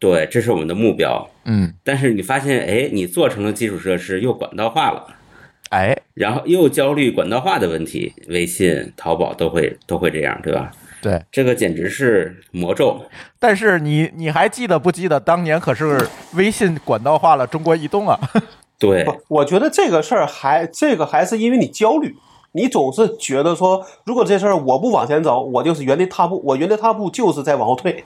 [0.00, 1.30] 对，这是我们的目标。
[1.44, 5.06] 嗯，但是你发现，哎，你做成了基础设施，又管道化了，
[5.70, 10.72] 哎，然后又焦虑管道化的问题，微信、淘宝都会都会这样，对吧？
[11.00, 11.22] 对。
[11.30, 13.00] 这个简直是魔咒。
[13.38, 16.04] 但是你你还记得不记得当年可是
[16.34, 18.18] 微信管道化了中国移动啊？
[18.86, 22.14] 对，不，我觉得这个事儿还这个还是因为你焦虑，
[22.52, 28.04] 你总是觉得说，如果这事儿我不往前走，我就是原地踏步，我原地踏步就是在往后退，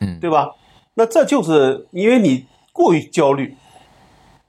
[0.00, 0.50] 嗯，对吧？
[0.94, 3.56] 那这就是因为你过于焦虑。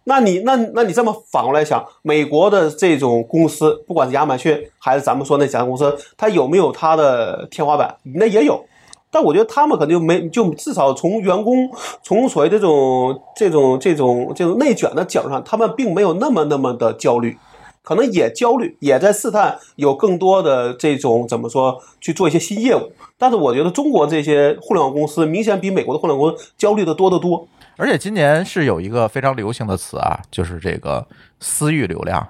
[0.03, 7.95] 那你那那你这么反过来想，美国的这种公司，不管是亚马逊还是咱们说那几家公司，它有没有它的天花板？
[8.15, 8.65] 那也有，
[9.11, 11.69] 但我觉得他们可能就没，就至少从员工
[12.01, 17.37] 从所谓这种这种这种这种内卷的角度上，他们并没有那么那么的焦虑，
[17.83, 22.91] 可能也焦虑，也在试探有更多的这种怎么说去做一些新业务。
[23.17, 27.47] 但是我觉得中国这些互联网公司明显比美国的互联网公司焦虑的多得多。
[27.77, 31.05] 而且今年是有一个非常流行的词啊，就是这个
[31.39, 32.27] 私域流量，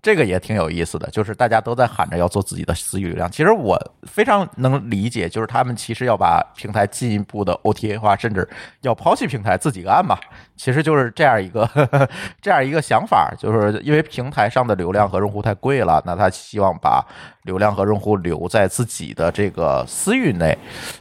[0.00, 3.30] 这个也挺有意思的，就是大家都在喊着要做自己的私域流量。
[3.30, 8.48] 其实我非常能理解，就是他们其实要把平台进一步的 OTA 化，甚至
[8.82, 10.16] 要抛弃平台自己干嘛，
[10.56, 11.68] 其实就是这样一个
[12.40, 17.04] 这样一个想法，就是因为平台上的流量和用户太贵了，那他希望把
[17.42, 20.56] 流量和用户留在自己的这个私域内，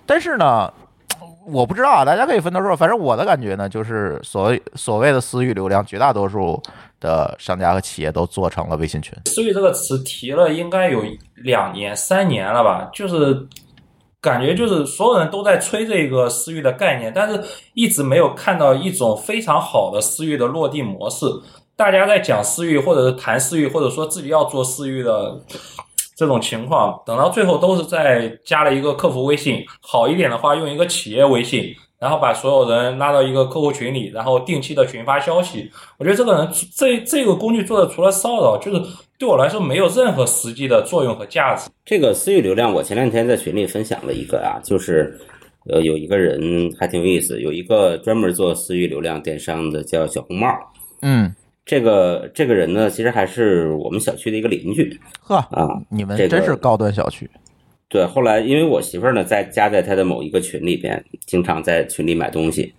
[0.06, 0.74] 但是呢。
[1.50, 2.76] 我不知道啊，大家可以分头说。
[2.76, 6.62] 反正我的感觉呢，就是所谓所谓的私域流量，绝大多数
[7.00, 9.14] 的商家和企业都做成了微信群。
[9.26, 11.04] 私域这个词提了应该有
[11.36, 13.48] 两年、三年了吧，就是
[14.20, 17.42] 感觉就是所有人都在吹这个私域的概念，但是
[17.74, 21.26] 一直没有看到一种非常好的私域的落地模式。
[21.78, 25.40] 大家在讲私域，或者是谈私域，或者说自己要做私域的
[26.18, 35.72] 这种情况，等到最后都是在加了一个客服微信，好一点的话用一个企业微信，然后把所有人拉到一个客户群里，然后定期的群发消息。
[36.00, 38.82] 我觉得这个人这这个工具做的除了骚扰，就是
[39.20, 41.70] 对我来说没有任何实际的作用和价值。
[41.86, 45.16] 这个私域流量，我前两天在群里分享了一个啊，就是
[45.70, 50.48] 呃有一个人还挺有意思，有一个专门做私域流量电商的叫小红帽。
[51.04, 51.32] 嗯，
[51.68, 55.68] 这个这个人呢，其实还是我们小区的一个邻居呵，啊。
[55.90, 57.30] 你们这个真是高端小区。
[57.90, 62.74] 对，后来因为我媳妇儿呢在加在他的某一个群里边，经常在群里买东西。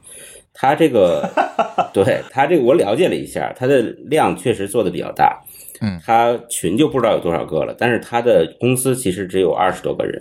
[0.55, 1.29] 他这个，
[1.93, 5.39] 对他这个我了解了一下，他的量确实做的比较大。
[5.81, 10.21] 嗯，他群就不知道有多少个了，但是他的公司其实只有二十多个人，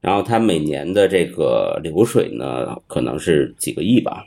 [0.00, 4.24] 然后他每年的这个流水呢，可能是几个亿吧，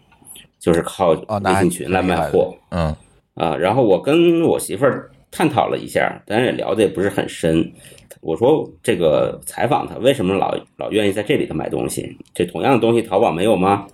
[0.60, 2.54] 就是靠微信群来卖货。
[2.72, 2.96] 嗯
[3.40, 7.72] 啊，然后我跟我媳妇儿探讨了一下，当然也聊的也不是很深。
[8.20, 12.18] 我说这个采访他为什么老老愿意在这里头买东西？
[12.34, 13.88] 这同样的东西淘宝没有吗？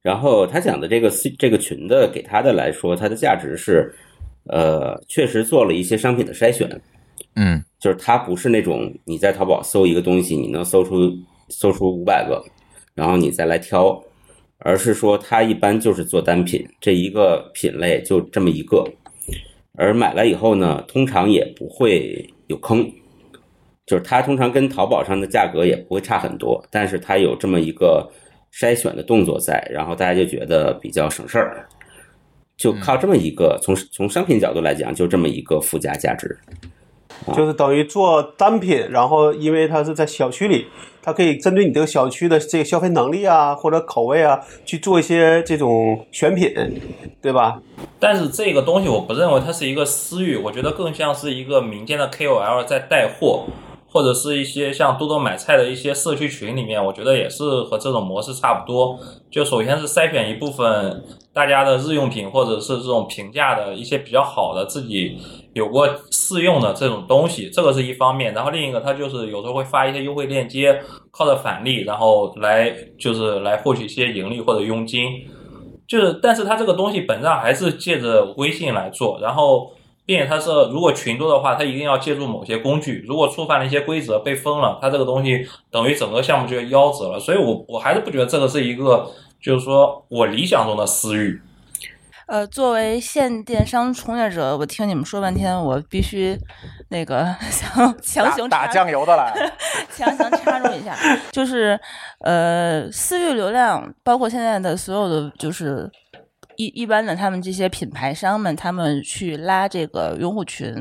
[0.00, 3.94] 然后他讲的这个这个群的给他的来说，它的价值是，
[4.44, 6.66] 呃，确实做了一些商品的筛选，
[7.36, 11.12] 嗯就是它不是那种你在淘宝搜一个东西，你能搜出
[11.50, 12.42] 搜出五百个，
[12.94, 14.02] 然后你再来挑，
[14.64, 18.84] 而是说它一般就是做单品，这一个品类就这么一个，
[19.76, 22.90] 而买来以后呢，通常也不会有坑，
[23.86, 28.08] 就是它通常跟淘宝上的价格也不会差很多，但是它有这么一个
[28.52, 31.66] 筛选的动作在，然后大家就觉得比较省事儿，
[32.56, 36.38] 就靠这么一个从从商品角度来讲，就这么一个附加价值。
[37.34, 40.66] 就是等于做单品，然后因为它是在小区里，
[41.02, 46.54] 它可以针对你这个小区的这个消费能力啊或者口味啊去做一些这种选品，
[47.20, 47.60] 对吧？
[47.98, 53.44] 但是这个东西我不认为它是一个私域，我觉得更像是一个民间的 KOL 在带货，
[53.88, 58.98] 或者是一些像多多买菜的一些社区群里面，我觉得也是和这种模式差不多。
[59.30, 65.18] 就首先是筛选一部分大家的日用品，或者是这种平价的一些比较好的自己
[65.54, 68.32] 有过试用的这种东西，这个是一方面。
[68.32, 75.04] 然后另一个，他就是有时候会发一些优惠链接，靠着返利，然后来就是来获取一些盈利或者佣金。
[75.86, 79.70] 就是，但是他这个东西本质上还是借着微信来做，然后，
[80.06, 87.20] 并且他是如果群多的话，他一定要借助某些工具，如果触犯了一些规则被封了，他这个东西等于整个项目就夭折了。
[87.20, 89.06] 所以我我还是不觉得这个是一个，
[89.42, 91.38] 就是说我理想中的私域。
[92.32, 96.34] 呃，作为现电商从业者，我听你们说半天，我必须
[96.88, 99.30] 那个 想强行打打酱油的来。
[99.94, 100.96] 强行插入一下，
[101.30, 101.78] 就是
[102.20, 105.86] 呃，私域流量，包括现在的所有的就是
[106.56, 110.74] 一一般的他们这些品牌商们，他们去拉这个用户群，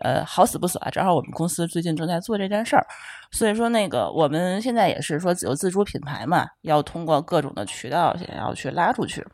[0.00, 0.88] 呃，好死不死啊！
[0.90, 2.86] 正好我们公司最近正在做这件事儿，
[3.32, 9.26] 所以说那个我们现在也是说有自主品牌嘛，要通过各种的渠道想要去拉出去，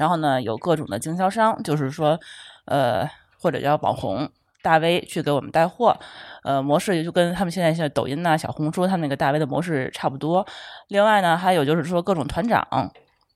[0.00, 2.18] 然后呢，有各种的经销商，就是说
[2.64, 3.08] 呃，
[3.38, 4.28] 或者叫网红。
[4.62, 5.96] 大 V 去给我们带货，
[6.42, 10.46] 呃，模式也就跟他们现在像抖音呐、小红书他们那个大 V 的模式差不多。
[10.88, 12.62] 另外呢，还有就是说各种团长，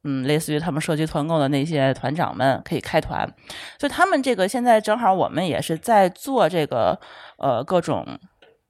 [0.02, 3.26] 嗯，类似于他们社区团购的那些团长们可以开团，
[3.78, 7.00] 所以他们这个现在正好我们也是在做这个
[7.38, 8.06] 呃各种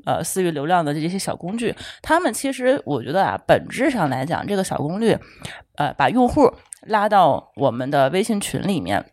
[0.07, 1.75] 呃私域流量的这些小工具。
[2.03, 5.19] 他们其实我觉得啊，本质上来讲，这个小功率，
[5.75, 6.55] 呃，把用户
[6.87, 9.05] 拉到我们的微信群里面。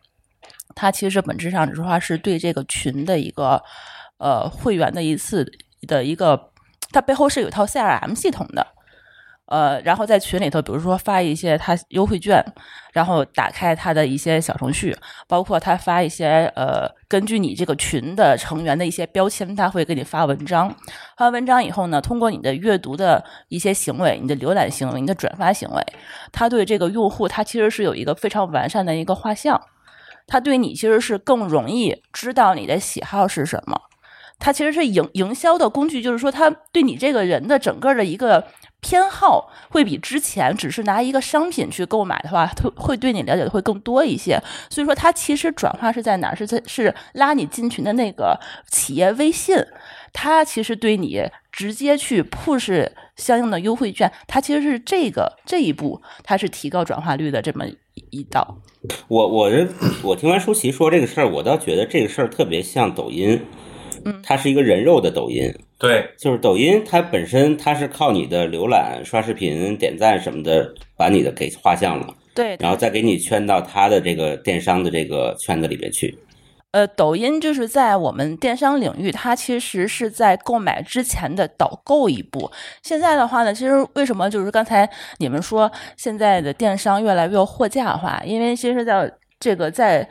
[0.74, 3.62] 它其实本质上只是话是对这个群的一个
[4.18, 5.46] 呃会员的一次
[5.88, 6.52] 的一个，
[6.92, 8.66] 它背后是有一套 CRM 系统的，
[9.52, 12.42] 呃，然后在群里头，比如说发一些它优惠券，
[12.94, 14.96] 然后打开它的一些小程序，
[15.28, 20.74] 包括它发一些呃根据你这个群的成员的一些标签，它会给你发文章，
[21.18, 25.86] 发完文章以后呢，通过你的阅读的一些行为，你的浏览行为，你的转发行为，
[26.32, 29.62] 它对这个用户它其实是有一个非常完善的一个画像。
[30.28, 33.78] 它对你其实是更容易知道你的喜好是什么，
[34.42, 38.46] 它其实是营营销的工具，就是说它对你这个人的整个的一个
[38.82, 44.42] 偏好，会比之前只是拿一个商品去购买的话，它会对你了解的会更多一些。
[44.70, 46.36] 所以说，它其实转化是在哪儿？
[46.36, 49.56] 是在是拉你进群的那个企业微信，
[50.12, 57.66] 它其实对你直接去 push 相应的优惠券，它其实是这个这一步，它是提高转化率的这么
[58.10, 58.58] 一道。
[59.08, 59.68] 我我这
[60.02, 63.46] 我听完舒淇说这个事儿，我倒觉得这个事儿特别像抖音，
[64.24, 76.18] 它是一个人肉的抖音，对，就是抖音它本身它是靠你的浏览、刷视频、点赞什么的，把你的给画像了，对，然后再给你圈到它的这个电商的这个圈子里边去。
[76.72, 82.50] 呃，抖音就是在我们电商领域，它其实是在购买之前的导购一步。
[82.82, 88.22] 现在的话呢，其实为什么就是刚才你们说现在的电商越来越货架化？
[88.26, 90.08] 因为其实在这个在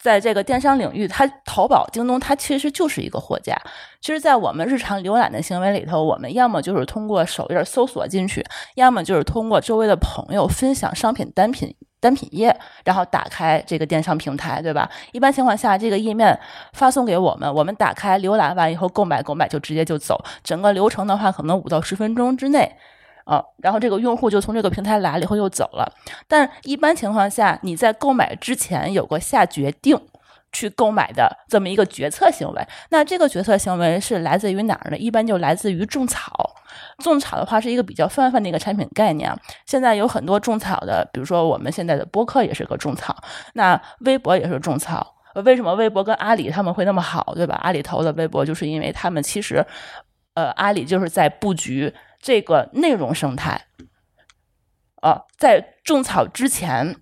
[0.00, 3.56] 在这个电商领域，它淘宝、京东它其实就是一个货架。
[4.00, 8.44] 其实，在我们日常浏览的行为里头，我们要么就是通过首页搜索进去，
[8.76, 11.74] 要么就是通过周围的朋友分享商品单品。
[12.02, 14.90] 单品页，然后打开这个电商平台，对吧？
[15.12, 16.40] 一般情况下，这个页面
[16.72, 20.18] 发送给我们，我们打开浏览完以后购买，购买就直接就走。
[20.42, 22.74] 整个流程的话，可能五到十分钟之内，
[23.24, 25.92] 啊，然后这个用户就从这个平台来了以后又走了。
[26.28, 30.00] 但一般情况下，你在购买之前有个下决定。
[30.52, 34.96] 去购买的这么一个决策行为，那这个决策行为是来自于哪儿呢？
[34.98, 36.56] 一般就来自于种草。
[36.98, 39.32] 种草的话是一个比较泛泛的一个产品概念。
[39.64, 43.16] 现在有很多种草的，比如说我们现在的播客也是个种草，
[43.54, 45.14] 那微博也是种草。
[45.44, 47.54] 为什么微博跟阿里他们会那么好，对吧？
[47.62, 49.64] 阿里投的微博，就是因为他们其实，
[50.34, 53.66] 呃，阿里就是在布局这个内容生态。
[55.02, 57.00] 啊，在种草之前。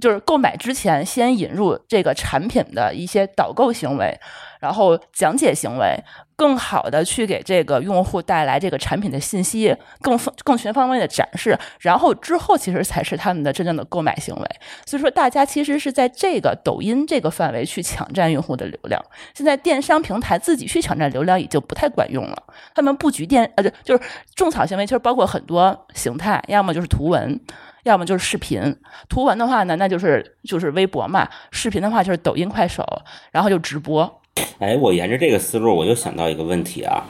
[0.00, 4.18] 就是购买之前，先引入这个产品的一些导购行为，
[4.60, 5.98] 然后讲解行为，
[6.36, 14.46] 更好的去给这个用户带来这个产品的信息，更更全方位的展示，然后之后其实才是他们的真正的购买行为。
[14.84, 19.02] 所以说，大家其实是在这个抖音这个范围去抢占用户的流量。
[19.34, 22.42] 现在电商平台自己去抢占流量已经不太管用了，
[22.74, 24.02] 他们布局电呃，就就是
[24.34, 27.40] 种草行为，其实包括很多形态，要么就是图文。
[27.86, 28.60] 要么就是视频，
[29.08, 32.84] 图文的话呢，那就是就是微博嘛；视频的话就是抖音、快手，
[33.30, 34.20] 然后就直播。
[34.58, 37.06] 哎，我沿着这个思路，我又想到一个问题啊。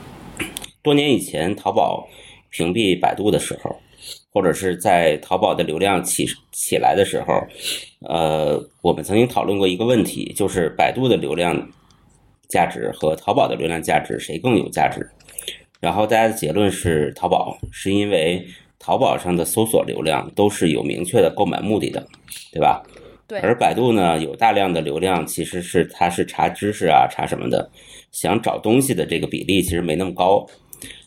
[0.83, 2.07] 多年以前，淘宝
[2.51, 3.75] 屏蔽百度的时候，
[4.31, 7.41] 或者是在淘宝的流量起起来的时候，
[8.07, 11.69] 呃，我们曾经讨论过一个问题，就是百度的流量
[12.49, 15.09] 价值和淘宝的流量价值谁更有价值？
[15.79, 18.45] 然后大家的结论是淘宝，是因为。
[18.79, 22.07] 淘宝上的搜索流量都是有明确的购买目的的，
[22.51, 22.83] 对吧？
[23.27, 23.39] 对。
[23.39, 27.69] 而百度呢，有大量的流量，其实是它是查知识啊，查什么的，
[28.11, 30.45] 想找东西的这个比例其实没那么高，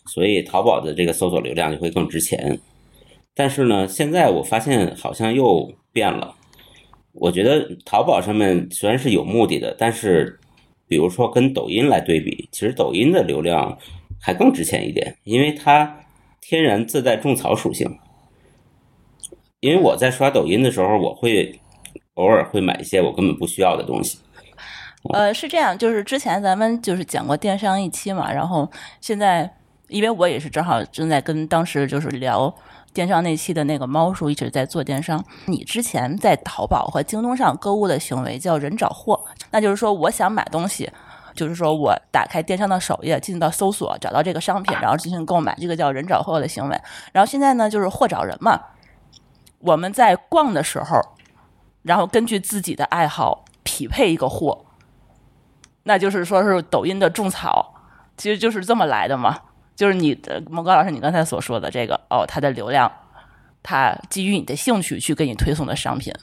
[0.07, 2.59] 所以淘宝的这个搜索流量就会更值钱。
[3.33, 6.35] 但是呢，现在我发现好像又变了。
[7.13, 10.37] 我觉得淘宝上面虽然是有目的的，但是
[10.87, 13.77] 比如说跟抖音来对比，其实抖音的流量
[14.19, 15.97] 还更值钱一点，因为它。
[16.41, 17.97] 天然自带种草属性，
[19.61, 21.61] 因为我在刷抖音的时候，我会
[22.15, 24.19] 偶尔会买一些我根本不需要的东西。
[25.13, 29.49] 呃，是这样，就是之前咱们就是讲过电商一期嘛，然后现在
[29.87, 32.53] 因为我也是正好正在跟当时就是聊
[32.93, 35.23] 电商那期的那个猫叔一直在做电商。
[35.45, 39.19] 你之前在淘宝和京东上购物的行为叫人找货，
[39.51, 40.91] 那就是说我想买东西。
[41.33, 46.81] 就是说我打开电商的首页，进到搜索，找到这个商品，然后进行购买，这个叫人找货的行为。
[47.11, 48.59] 然后现在呢，就是货找人嘛。
[49.59, 50.99] 我们在逛的时候，
[51.83, 54.65] 然后根据自己的爱好匹配一个货，
[55.83, 57.73] 那就是说是抖音的种草，
[58.17, 59.39] 其实就是这么来的嘛。
[59.75, 62.91] 就是你的某高老师，你刚才所说的这个哦，它的流量，
[63.63, 66.13] 它基于你的兴趣去给你推送的商品，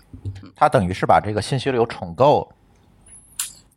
[0.54, 2.52] 它等于是把这个信息流重构。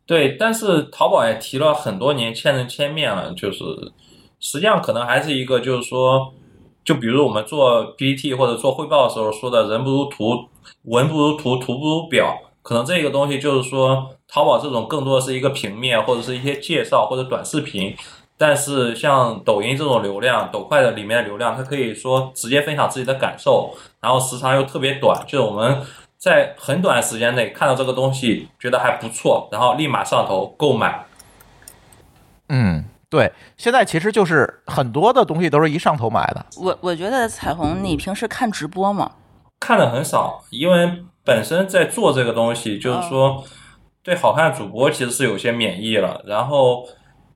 [0.04, 3.64] 对，但是淘宝也提了很多年，千人千面了，就是
[4.40, 6.34] 实际上可能还是一个，就是说，
[6.84, 10.48] 就比如我们做 PPT 或者做汇报的时候说的“人不如图，
[10.82, 17.94] 文不如图，图不如表”，可能这个东西就是说，淘宝这种更多的是一个平面或者是一些介绍或者短视频，
[18.36, 25.80] 但是像抖音这种流量，抖快的里面的流量，它可以说直接分享自己的感受，然后时长又特别短，就是我们。
[26.22, 31.04] 在很短时间内看到这个东西，觉得还不错，然后立马上头购买。
[32.48, 36.46] 嗯，对，现在其实就是很多的东西都是一上头买的。
[36.58, 39.10] 我我觉得彩虹，你平时看直播吗？
[39.58, 43.42] 看的很少，因为本身在做这个东西，就是说
[44.04, 46.86] 对好看的主播其实是有些免疫了，然后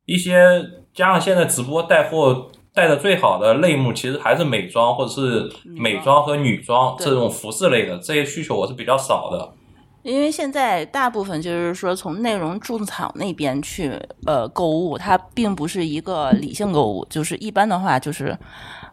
[0.04, 0.62] 一些
[0.94, 2.52] 加上现在直播带货。
[2.76, 9.50] 带的最好的类目其实还是美妆或者是美妆和女装这种服饰类的这些需求我是比较少的，
[10.02, 18.36] 因为现在大部分就是说从内容种草那边去呃购物，它并不是一个理性购物，就是一般的话就是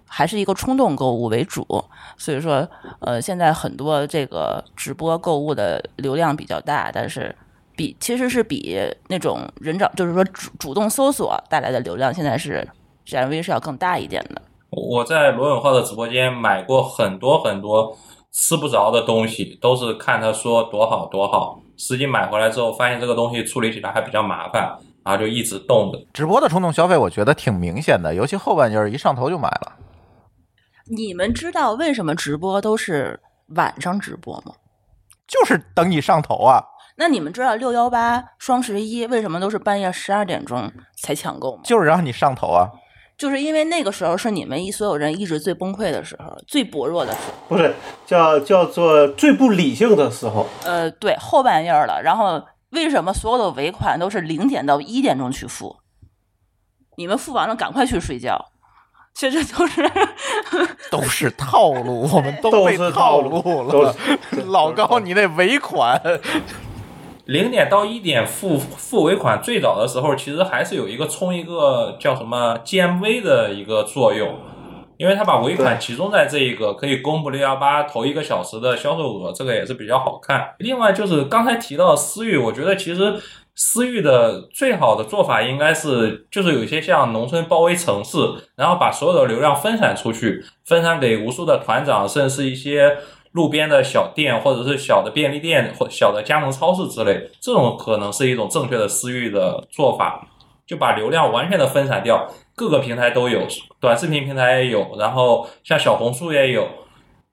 [0.07, 1.67] 还是一个冲动购物为主，
[2.15, 2.65] 所以说
[3.01, 7.36] 呃现在很多这个直播购物的流量比较大，但是
[7.75, 8.79] 比其实是比
[9.09, 12.65] 那种人找就是说主主动搜索带来的流量现在是。
[13.05, 14.41] 占位是要更大一点的。
[14.69, 17.95] 我在罗永浩的直播间买过很多很多
[18.31, 25.99] 吃不着的东西，都是看他说多好多好，实际买回来之后，发现这个东西处理起来还比较麻烦，然后就一直冻着。
[26.11, 29.73] 直播的冲动消费，我觉得挺明显的，尤其后半截儿一上头就买了。
[30.89, 33.19] 你们知道为什么直播都是
[33.55, 34.53] 晚上直播吗？
[35.27, 36.61] 就是等你上头啊！
[36.97, 41.61] 那你们知道六幺八、双十一为什么都是半夜十二点钟才抢购吗？
[41.63, 42.69] 就是让你上头啊！
[43.24, 47.34] 就是因为那个时候是你们一所有人意志最崩溃的时候，最薄弱的时候。
[47.47, 47.74] 不是
[48.05, 50.45] 叫叫做最不理性的时候。
[50.65, 52.01] 呃，对，后半夜了。
[52.03, 55.78] 然后为什么所有的尾款都是零点到一点钟去付？
[56.97, 58.49] 你们付完了赶快去睡觉。
[59.15, 59.89] 其实这都是
[60.91, 63.95] 都是套路，我们都被是套路了
[64.34, 64.41] 是。
[64.47, 65.97] 老高，你那尾款，
[67.26, 74.36] 零点到一点付付尾款，最早的时候其实还是有一个充一个叫什么 GMV 的一个作用，
[74.97, 80.53] 因为他把尾款集中在这一个可以公布六幺八头一个小时的销售额，这个也是比较好看。
[80.59, 83.15] 另外就是刚才提到的私域，我觉得其实
[83.55, 88.17] 私域的最好的做法应该是，就是有一些像农村包围城市，
[88.57, 92.97] 然后把所有的流量分散出去，分散给无数的团长，甚至是一些。
[93.34, 100.27] 路边的小店，或者是小的便利店或小的加盟超市之类，这种可能是一种正确的私域的做法，
[100.65, 103.41] 就把流量完全的分散掉，各个平台都有，
[103.79, 106.67] 短视频平台也有，然后像小红书也有，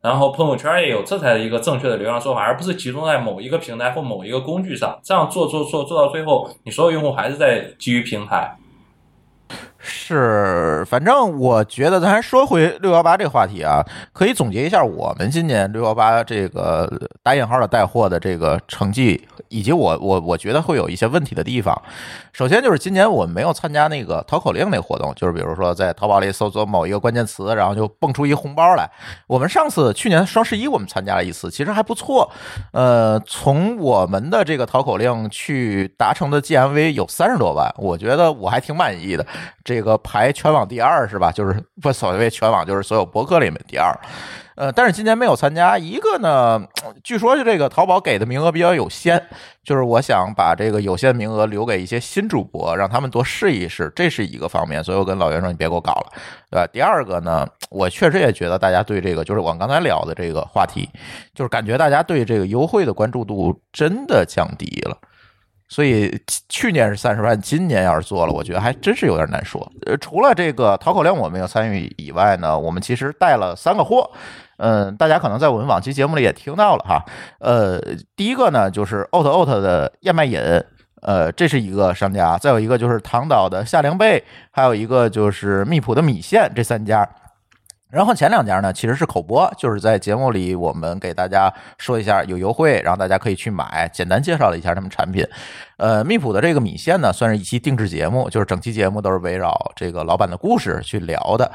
[0.01, 8.57] 然后朋友圈也有，这才是一个正确的流量做法，而不是集中在某一个平台或某一个工具上，这样做做做做到最后，你所有用户还是在基于平台。
[9.83, 16.91] 是，反正我觉得，咱还说回六幺八这个话题啊，可以总结一下我们今年六幺八这个
[17.23, 21.81] 打引号的带货的这个成绩，以及我我我觉得会有一些问题的地方。
[22.33, 28.89] 首先就是今年我们没有参加那个淘口令那活动，就是比如说在淘宝里搜索某一个关键词，然后就蹦出一红包来。
[29.27, 32.31] 我们上次去年双十一我们参加了一次，其实还不错。
[32.73, 39.27] 呃，从我们的这个淘口令去达成的 GMV 有三十多万，我觉得我还挺满意的。
[39.71, 41.31] 这个排全网第二是吧？
[41.31, 43.97] 就是不所谓全网，就是所有博客里面第二。
[44.57, 45.79] 呃，但是今年没有参加。
[45.79, 46.61] 一个呢，
[47.05, 49.23] 据说是这个淘宝给的名额比较有限，
[49.63, 54.83] 就是我想把这个有限名额留给一些新主播，让他们多试一试，这是一个方面。
[54.83, 56.13] 所以我跟老袁说，你别给我搞了，
[56.51, 56.67] 对吧？
[56.73, 60.91] 第二个呢，我确实也觉得大家对这个，就是我刚才聊的这个话题，
[61.33, 64.99] 就是感觉大家对这个优惠的关注度真的降低了。
[65.71, 69.67] 所以去年是三十万，今年要是做了，我觉得还真是有点难说。
[69.87, 74.11] 呃，除了这个淘口令我没有参与以外呢，我们其实带了三个货。
[74.57, 77.03] 嗯，大家可能在我们往期节目里也听到了哈。
[77.39, 77.81] 呃，
[78.17, 80.41] 第一个呢就是 o t o t 的燕麦饮，
[81.03, 87.09] 呃，这是一个商家；再有一个就是唐岛的夏凉被，还有一个就是蜜普的米线，这三家。
[87.91, 95.27] 然后前两家呢，其实是口播，就是在节目里我们给大家说一下有优惠，然后大家可以去买，简单介绍了一下他们产品。
[95.77, 101.51] 呃，蜜普的这个米线呢，算是一期定制节目，就是整期节目都是围绕这个老板的故事去聊的。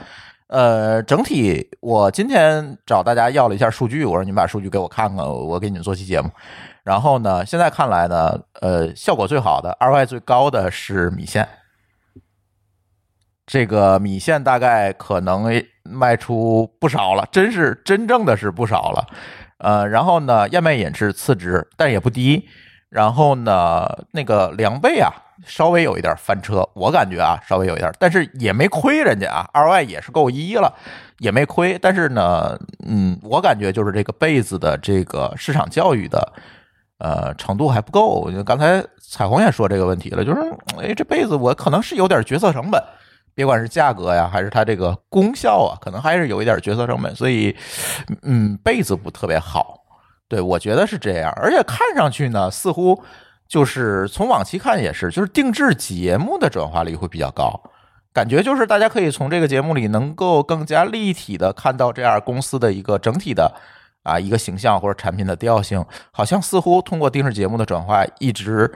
[0.47, 6.29] 呃，整体我今天找大家要了一下数据，我说你们把数据给我看看，我给你们做期节目。
[6.83, 11.47] 然后呢，现在看来呢，呃，效果最好的、二外最高的是米线。
[13.45, 15.45] 这个米线大概可能
[15.83, 19.05] 卖出不少了，真是真正的是不少了，
[19.59, 22.47] 呃，然后呢，燕麦饮是次之，但也不低，
[22.89, 25.11] 然后呢，那个凉贝啊，
[25.45, 30.73] 稍微有一点翻车，我感觉啊，稍微有一点，但是也没亏人家啊，ROI 也是够一了，
[31.19, 36.33] 也没亏，但是呢，嗯，我感觉就是这个被子的这个市场教育的
[36.97, 40.41] 呃程度还不够，刚才彩虹也说这个问题了，就是
[40.81, 42.81] 哎，这被子我可能是有点决策成本。
[43.35, 47.53] 别管是价格呀，还是它这个功效啊，可能还是有一点决策成本，所以，
[48.21, 49.81] 嗯，被子不特别好。
[50.27, 53.03] 对我觉得是这样，而且看上去呢，似乎
[53.47, 57.61] 就是从往期看也是，就是定制节目的转化率会比较高，
[58.13, 63.53] 感觉就是大家可以从这个节目里能够更加立体的看到这样公司的一个整体的
[64.03, 68.73] 啊一个形象或者产品的调性，好像似乎通过定制节目的转化一直。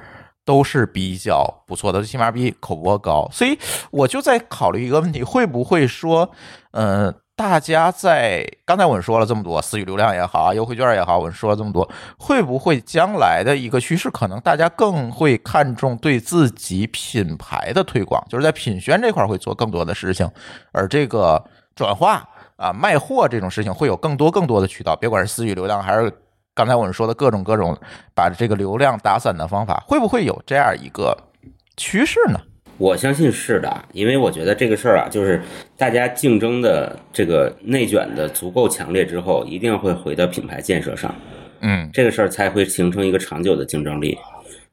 [0.50, 3.56] 都是比较不错的，最起码比口播高，所以
[3.91, 6.28] 我就在考虑一个问题：会不会说，
[6.72, 11.88] 嗯，大家在刚才我们说了这么多，私域流量也好啊，优惠券也好，我们说了这么多，
[12.18, 20.28] 会不会将来的一个趋势，可能大家更会看重对自己品牌的推广，就是在品宣这块会做更多的事情，
[20.72, 21.45] 而这个
[21.76, 26.12] 转化啊、卖货这种事情会有更多更多的渠道，别管是私域流量还是。
[26.56, 27.78] 刚才我们说的各种各种
[28.14, 31.18] 把这个流量打散的方法，会不会有这样一个
[31.78, 32.39] 趋势呢？
[32.78, 35.41] 我相信是的，因为我觉得这个事儿啊，就是
[35.78, 41.14] 大家竞争的这个内卷的足够强烈之后，一定会回到品牌建设上。
[41.62, 44.18] 嗯这个事儿才会形成一个长久的竞争力。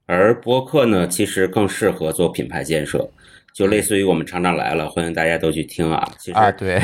[0.07, 3.05] 而播客呢，其实更适合做品牌建设，
[3.53, 6.09] 就类似于我们厂长来了，欢迎大家都去听啊。
[6.16, 6.81] 其实啊，对，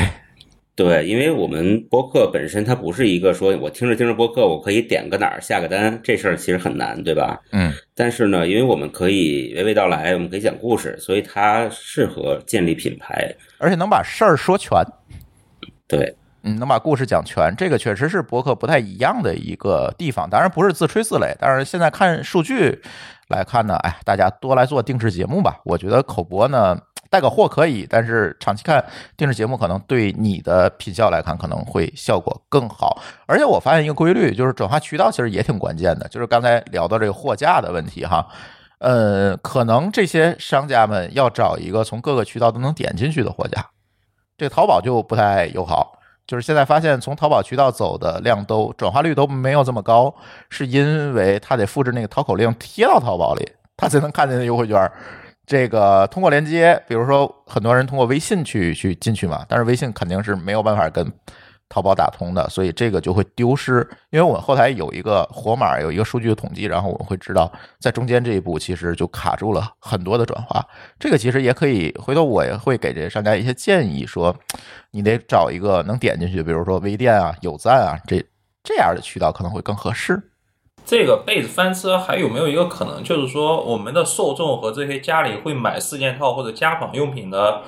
[0.75, 7.39] 对，因为我们播客本身它不是一个说我听着听着播客，我可以点个哪儿下个单，这事儿其实很难，对吧？
[7.51, 13.31] 嗯但是呢，因为我们可以娓娓道来，我们可以讲故事，所以它适合建立品牌。
[13.59, 14.83] 而且能把事儿说全，
[15.87, 20.27] 对，嗯，能把故事讲全，这个确实是博客不太一样的一个地方。
[20.27, 22.81] 当然不是自吹自擂，但是现在看数据
[23.27, 25.59] 来看呢，哎，大家多来做定制节目吧。
[25.65, 26.75] 我觉得口播呢
[27.13, 28.83] 带个货可以，但是长期看
[29.15, 32.99] 定制节目可能对你的品效来看可能会效果更好。
[33.27, 38.27] 而且我发现一个规律，就是转化渠道其实也挺关键的，就是刚才聊到这个货架的问题哈。
[38.79, 43.63] 呃，可能这些商家们要找一个从各个渠道都能点进去的货架，
[44.35, 45.99] 这淘宝就不太友好。
[46.25, 50.11] 就是现在发现，从淘宝渠道走的量都转化率都没有这么高，
[50.49, 53.47] 是因为他得复制那个淘口令贴到淘宝里，
[53.77, 54.91] 他才能看见那优惠券。
[55.45, 61.11] 这个通过连接，比如说很多人通过微信去去进去嘛，但是微信肯定是没有办法跟
[61.69, 63.87] 淘宝打通的，所以这个就会丢失。
[64.11, 70.63] 因为我后台有一个活码，有一个数据的统计，然后我会知道在中间这一步其实就卡住了很多的转化。
[70.99, 74.35] 这个其实也可以，回头我也会给这些商家一些建议，说
[74.91, 78.23] 你得找一个能点进去，比如说微店啊、有赞啊这
[78.63, 80.21] 这样的渠道可能会更合适。
[80.85, 87.61] 这个被子翻车还有没有一个可能，就是说我们的受众和这些家里会买四件套或者家纺用品的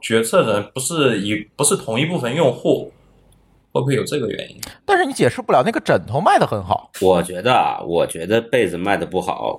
[0.00, 2.92] 决策人不是一不是同一部分用户，
[3.72, 4.58] 会不会有这个原因？
[4.86, 9.58] 但是你解释不了那个枕头卖的很好，我觉得啊，我觉得被子卖的不好，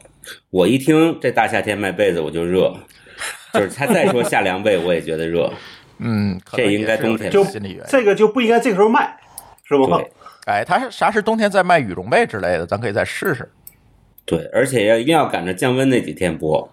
[0.49, 2.73] 我一听这大夏天卖被子我就热，
[3.53, 5.51] 就是他再说夏凉被我也觉得热。
[5.99, 7.85] 嗯，这应该冬天这个就心理原因。
[7.87, 9.17] 这个就不应该这个时候卖，
[9.63, 9.87] 是不？
[9.87, 10.11] 对
[10.45, 13.51] 哎，他是啥时冬天再卖羽绒被之类的，咱可以再试试。
[14.25, 16.69] 对，而且要一定要赶着降温那几天播。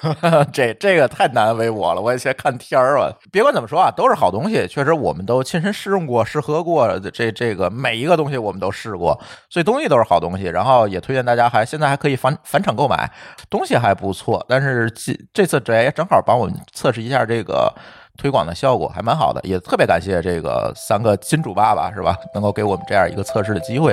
[0.52, 3.12] 这这个太难为我了，我也先看天儿吧。
[3.32, 9.18] 别管怎么说啊，都是好东西，确实我们都亲身试用过、试喝过，这这个每一个东西我们都试过，
[9.50, 10.44] 所以东西都是好东西。
[10.44, 13.10] 然后也推荐大家还现在还可以返返场购买，
[13.50, 14.44] 东西还不错。
[14.48, 17.74] 但是这这次这也正好帮我们测试一下这个
[18.18, 19.40] 推广的效果，还蛮好的。
[19.44, 23.92] 也特别感谢这个三个金主爸爸是吧，能够给我们这样一个测试的机会。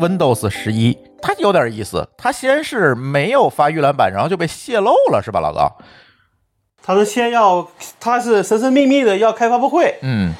[0.00, 2.08] Windows 十一，它有点意思。
[2.18, 5.70] 它先是没有发预览版，然后就被泄露了，是吧，老高？
[6.82, 7.68] 他是先要，
[8.00, 10.34] 他是神神秘秘的要开发布会，嗯，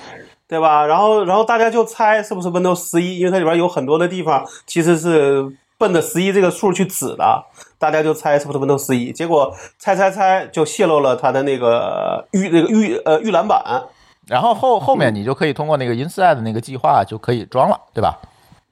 [0.48, 0.84] 对吧？
[0.84, 5.46] 然后，然后大家就猜是不是 Windows 十一，因为它里边有很多的地方其实是
[5.78, 7.44] 奔着十一这个数去指的，
[7.81, 9.11] 大家就猜是不是 Windows 十一。
[9.11, 13.83] 结果猜猜猜就泄露了它的那个预那个预呃预览版。
[14.28, 18.20] 然后后后面你就可以通过那个 Inside 的那个计划就可以装了，对吧？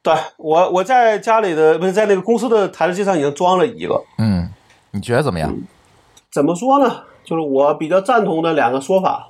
[0.00, 4.48] 对我我在家里的不是在那个公司的台式机上已经装了一个，嗯，
[4.92, 5.52] 你觉得怎么样？
[6.30, 7.02] 怎么说呢？
[7.24, 9.28] 就是我比较赞同的两个说法，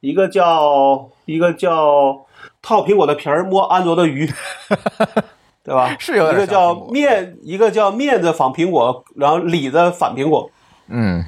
[0.00, 2.26] 一个叫一个叫
[2.60, 4.30] 套苹果的皮儿摸安卓的鱼，
[5.66, 5.96] 对吧？
[5.98, 10.48] 是有一个叫面，一个叫面子仿苹果，然后里子反苹果。
[10.88, 11.24] 嗯，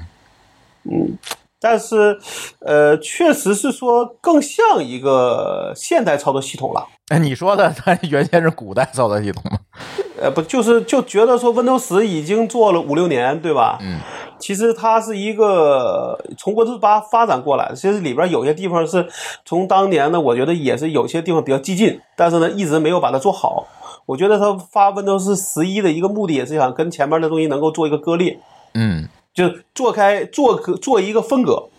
[1.59, 2.17] 但是，
[2.61, 6.87] 呃，确实是说更像一个现代操作系统了。
[7.09, 9.57] 哎，你说的它原先是古代操作系统吗？
[10.21, 13.77] 呃，不，就是就觉得说 Windows 十已经做了五六年，对吧？
[13.81, 13.99] 嗯，
[14.39, 19.05] 其实它是一个从 Windows 八发展过来的，其实里边有些地方是
[19.43, 23.67] 从当年呢，我觉得也是有些地方比较激进，但是呢，一直没有把它做好。
[24.09, 28.39] 我觉得他发 Windows 十一的一个目的也是想跟前面的东西能够做一个割裂，
[28.73, 29.43] 嗯，就
[29.75, 31.69] 做开做个做一个分隔，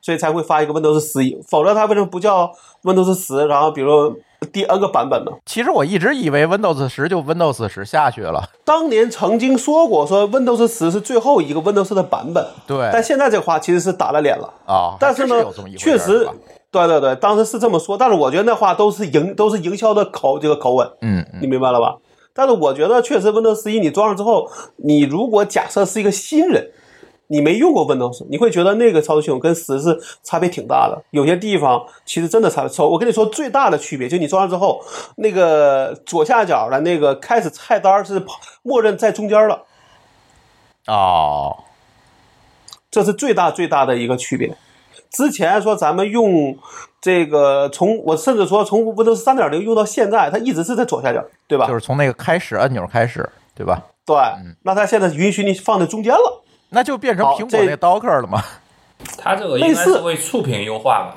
[0.00, 2.52] 所以才会发一个 Windows 十一，否则他为什么不叫
[2.84, 3.48] Windows 十？
[3.48, 4.16] 然后比如
[4.52, 5.32] 第 N 个版本呢？
[5.44, 8.48] 其实我一直以为 Windows 十就 Windows 十下去了。
[8.64, 14.48] 当年曾经说过，说 Windows 十是最后一个 Windows 的版本，对但现在这话其实是打了脸了。
[14.66, 15.44] 啊，但是呢
[15.76, 16.28] 确实
[16.72, 21.98] 对对对，当时是这么说，但是我觉得那话都是营都是营销的口这个口吻，嗯嗯你明白了吧？
[22.32, 26.70] 但是我觉得确实 Windows 十一你装上之后，你如果假设是一个新人，
[27.26, 32.86] 你没用过 Windows，你会觉得那个操作系统跟十是差别挺大的，有些地方其实真的差别。
[32.86, 34.82] 我跟你说，最大的区别就你装上之后，
[35.16, 38.24] 那个左下角的那个开始菜单是
[38.62, 39.62] 默认在中间了。
[40.86, 41.64] 哦，
[42.90, 44.56] 这是最大最大的一个区别。
[45.12, 46.56] 之前说咱们用
[47.00, 51.66] 这个从我甚至说从 Windows 三点零用到现在，它一直是在左下角，对吧？
[51.66, 53.82] 就是从那个开始按钮开始，对吧？
[54.04, 54.16] 对，
[54.62, 56.42] 那它现在允许你放在中间了。
[56.70, 58.42] 那就变成苹果那 Docker 了嘛？
[59.18, 61.16] 它这个应该是为触屏优化吧？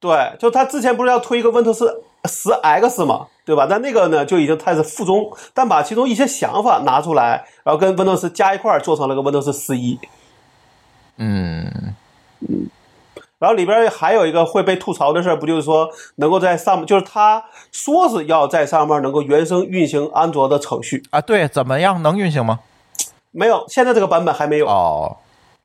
[0.00, 1.86] 对，就它之前不是要推一个 Windows
[2.24, 3.66] 十 X 嘛，对吧？
[3.68, 9.98] 但那个呢就已经开始附中，但把其中一些想法拿出来，然后跟 Windows 加一块儿做成了个 Windows 十一。
[11.18, 11.94] 嗯，
[13.38, 22.60] 然后里边还有一个会被吐槽的事儿，不就是说能够在上面，就是他说是要在上面能够原生运行安卓的程序，啊，对，怎么样能运行吗？
[23.30, 24.66] 没有，现在这个版本还没有。
[24.66, 25.18] 哦，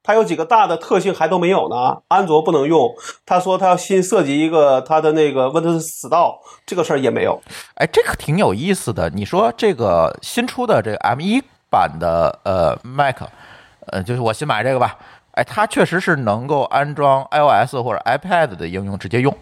[0.03, 2.93] 它有几个大的特性还都没有呢，安卓不能用。
[3.25, 7.41] 他说他要新设计一个他的那个 Windows 死道，这个事儿也没有。
[7.75, 9.09] 哎，这个挺有意思的。
[9.11, 13.17] 你说这个新出的这个 M 一版的呃 Mac，
[13.87, 14.97] 呃，就是我新买这个吧，
[15.41, 19.35] 哎，它确实是能够安装 iOS 或者 iPad 的应用直接用。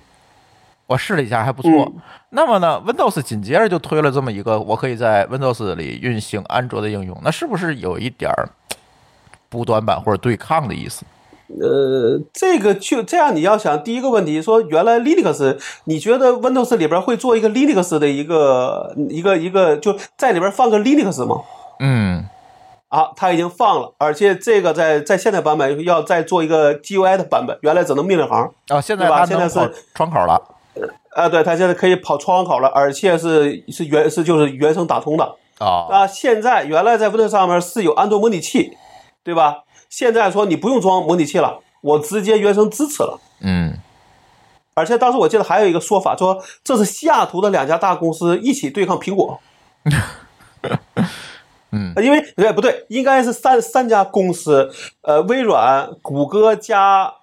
[0.87, 1.71] 我试了一下，还不错。
[1.71, 1.93] 嗯
[2.31, 8.47] 那么呢，Windows 紧接着就推了这么一个，我可以在 Windows 里运行安卓的应用，那是不是有一点儿
[9.49, 11.03] 补短板或者对抗的意思？
[11.59, 21.41] 呃，这个就这样，你要想第一个问题说，原来 Linux，你觉得 Windows 里边会做一个 Linux 的一个一个一个，就在里边放个 Linux 吗？
[21.79, 22.25] 嗯，
[22.89, 28.51] 啊，它已经放了，而且这个在在现在版本要再做一个 GUI 的版本，原来只能命令行。
[28.67, 30.41] 啊，现在吧它现在是窗口了。
[31.15, 35.35] 啊，对，它现在可以跑窗口了，而且是是原是就是原生打通的。
[35.59, 38.77] 哦，啊，现在原来在 Windows 上面是有安卓模拟器，
[39.23, 39.63] 对吧？
[39.89, 43.19] 现在说你不用装模拟器了，我直接原生支持了。
[43.41, 43.77] 嗯，
[44.73, 49.39] 而且当时我记得还有一个说法，说这是西雅图的两家大公司一起对抗苹果。
[51.71, 57.13] 嗯因为对不对，应该是三三家公司，呃，微软、谷歌加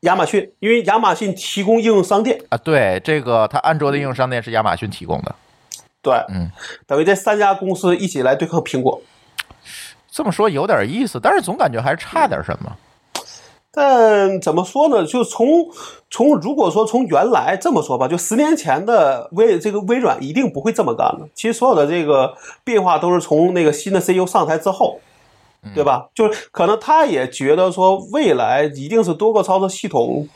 [0.00, 5.34] 亚马逊，因为亚马逊提供应用商店，啊，对，这个它安卓的应用商店是亚马逊提供的。
[6.02, 6.50] 对，嗯，
[6.86, 9.00] 等于这三家公司一起来对抗苹果。
[10.10, 12.76] 这么说有点意思，但是总感觉还是差点什么。
[13.74, 15.04] 但怎么说呢？
[15.04, 15.66] 就从
[16.08, 21.28] 从如果说从原来这么说吧，就十年前的微这个微软一定不会这么干的。
[21.34, 25.00] 其实所有的这个变化都是从那个新的 CEO 上台之后，
[25.74, 26.08] 对吧？
[26.14, 30.28] 就是可能他也觉得说未来一定是多个操作系统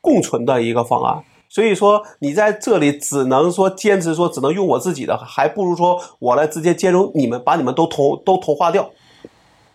[0.00, 1.22] 共存的一个方案。
[1.48, 8.90] 所以说你在这里只能说坚持说只能用我自己的，还不如说我来直接兼容你们，把你们都同都同化掉。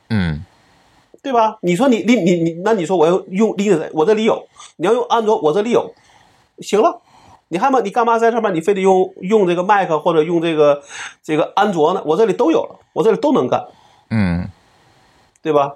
[0.09, 0.45] 嗯，
[1.25, 1.57] 对吧？
[1.61, 4.45] 你说你你你你，那你说我要用 Linux，我这里有；
[4.77, 5.91] 你要用安卓，我这里有，
[6.59, 7.01] 行了。
[7.47, 7.79] 你还嘛？
[7.79, 8.53] 你干嘛在上面？
[8.53, 10.83] 你非得用用这个 Mac 或者用这个
[11.23, 12.03] 这个安卓呢？
[12.05, 13.65] 我这里都有了，我这里都能干，
[14.11, 14.47] 嗯，
[15.41, 15.71] 对吧？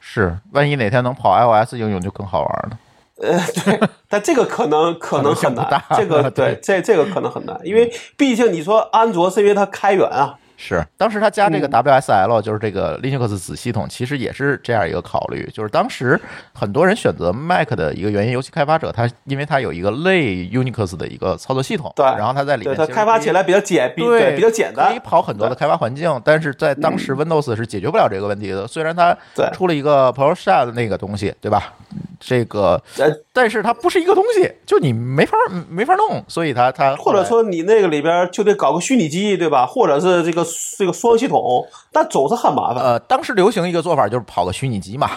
[0.00, 2.78] 是，万一哪天能跑 iOS 应用就更好玩了。
[3.20, 16.20] 呃，对，但这个可能 可能很难这个 对对，这这个可能很难，因为毕竟你说安卓是因为它开源啊，是，当时他加嗯这个 WSL，、就是这个 Linux 子系统，其实也是这样一个考虑，就是当时
[16.52, 28.66] 很多人选择 Mac 的一个原因，尤其开发者他因为它有一个类 Unix 的一个操作系统，对然后它在里面开发起来比较简，比对比较简单，可以跑很多的开发环境，但是在当时 Windows 是解决不了这个问题的。
[28.66, 29.16] 虽然它
[29.52, 31.72] 出了一个 PowerShell 的那个东西，对吧？
[32.20, 33.08] 这个，呃，
[33.38, 39.64] 但是它不是一个东西，就你没法没法弄，所以它它或者说你那个里边就得搞个虚拟机，对吧？
[39.64, 40.44] 或者是这个
[40.76, 42.82] 这个双系统，但总是很麻烦。
[42.82, 45.08] 呃，当时流行一个做法就是跑个虚拟机嘛，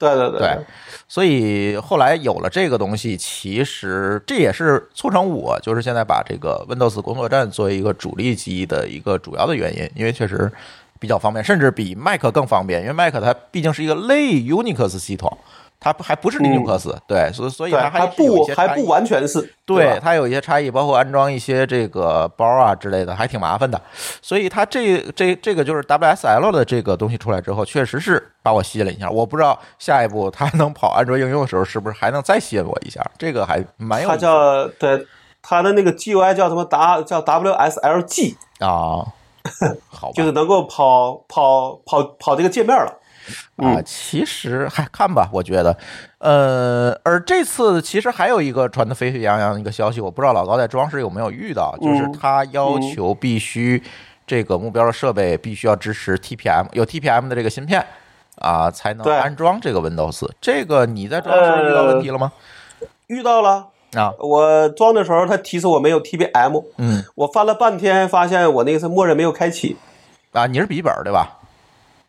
[0.00, 0.58] 对对对对，
[1.06, 10.50] 所以后来有了这个东西，其实这也是促成我就是现在把这个 Windows 工作站作为一个主力机的一个主要的原因，因为确实
[10.98, 15.38] 比较方便，甚至比 Mac 更方便，因为 Mac 它毕竟是一个类 Unix 系统，
[15.80, 23.80] 它不还不是 Linux，、对，所以所以它还不还不完全是，吧对它有一些差异，包括安装一些这个包啊之类的，还挺麻烦的。
[24.20, 29.08] 所以它这这这个就是 WSL 的这个东西出来之后，确实是把我吸引了一下。
[29.08, 33.00] 我不知道下一步它能跑安卓应用的时候，是不是还能再吸引我一下？
[33.16, 35.06] 这个还蛮有它叫对
[35.40, 39.06] 它的那个 GUI 叫什么 W 叫 WSLG，啊，
[39.88, 42.92] 好吧，就是能够跑跑跑跑这个界面了。
[43.56, 45.76] 啊，其实还看吧，我觉得，
[46.18, 53.82] 呃，而这次其实还有一个传的沸沸扬扬的一个消息，我不知道老高在装时有没有遇到，就是嗯他要求必须
[54.26, 57.84] 这个目标的设备必须要支持 TPM，有 TPM 的这个芯片
[58.36, 60.28] 啊，才能安装这个 Windows。
[60.40, 62.32] 这个你在装时遇到问题了吗？
[63.08, 67.02] 遇到了，啊，我装的时候他提示我没有 TPM，嗯。
[67.14, 69.76] 我翻了半天发现我那个是默认没有开启，
[70.32, 71.37] 啊，你是笔记本对吧？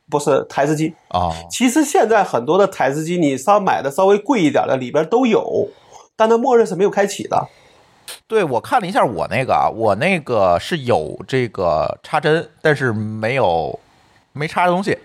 [0.10, 0.94] 不是台式机。
[1.10, 5.68] 啊，其实现在很多的台式机你稍买的稍微贵一点的里边都有，
[6.16, 7.48] 但它默认是没有开启的。
[8.28, 13.80] 对，我看了一下我那个啊，我那个是有这个插针，但是没有
[14.34, 14.98] 没插的东西。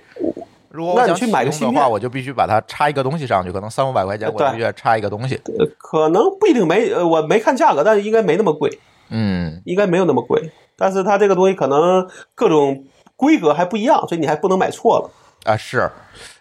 [0.70, 5.36] 如果我想去买个芯片的话，我就必须把它插一个东西上去，可能三五百块钱，我对必须要插一个东西。
[5.58, 8.80] 呃可能不一定没，呃，我没看价格，但是应该没那么贵，
[9.10, 10.50] 嗯，应该没有那么贵。
[10.76, 12.84] 但是它这个东西可能各种
[13.16, 15.10] 规格还不一样，所以你还不能买错了。
[15.44, 15.90] 啊是，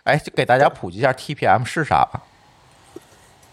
[0.03, 2.23] 哎，就给大家普及一下 TPM 是啥吧。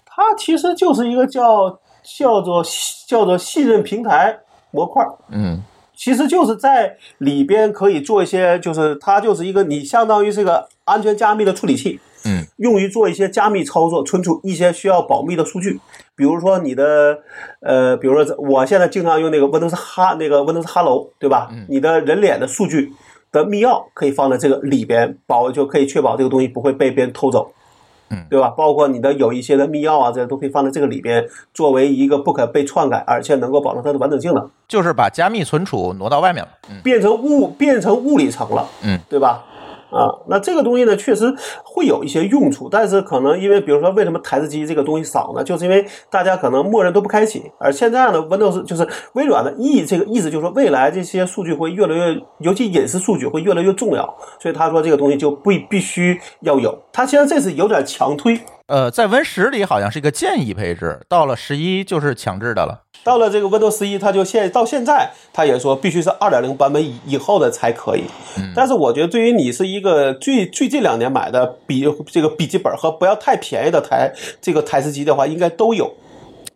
[0.07, 1.81] 它其实就是一个叫
[2.18, 2.62] 叫做
[3.09, 4.39] 叫做信任平台
[4.71, 5.62] 模块，嗯
[5.97, 15.79] 其实就是在里边可以做一些，就是它就是一个你相当于是个安全加密的处理器，嗯，用于做一些加密操作，存储一些需要保密的数据，
[16.16, 17.18] 比如说你的
[17.61, 21.49] 呃，比如说我现在经常用那个 Windows 哈那个 Windows Hello，对吧？
[21.51, 22.93] 嗯你的人脸的数据
[23.33, 27.53] 的密钥可以放在这个里边，保就可以确保这个东西不会被别人偷走。
[28.12, 28.51] 嗯对吧？
[28.51, 31.24] 包括你的有一些的密钥啊，这些都可以放在这个里边，
[31.55, 34.51] 作为一个不可被篡改，而且能够保证它的完整性的。
[34.66, 36.51] 就是把加密存储挪到外面了。
[36.68, 39.45] 嗯变成物变成物理层了，嗯，对吧？
[39.91, 41.32] 啊，那这个东西呢，确实
[41.64, 45.43] 会有一些用处，但是可能因为，比如说，为什么台式机这个东西少呢？
[45.43, 56.78] 就是因为大家可能默认都不开启，而现在呢，Windows 就是微软的意这个意思就是说，未来这些数据会越来越，尤其隐私数据会越来越重要，所以他说这个东西就不必须要有。
[56.93, 58.38] 他现在这是有点强推，
[58.71, 62.83] 呃，在 Win 十里好像是一个建议配置，到了十一就是强制的了。
[63.03, 68.05] 到了这个 Windows 十一，它就现到现在，它也说必须是二点零版本以以后的才可以。
[68.55, 75.93] 但是我觉得，对于你是一个最最近两年买的笔这个笔记本和不要太便宜的台这个台式机的话，应该都有。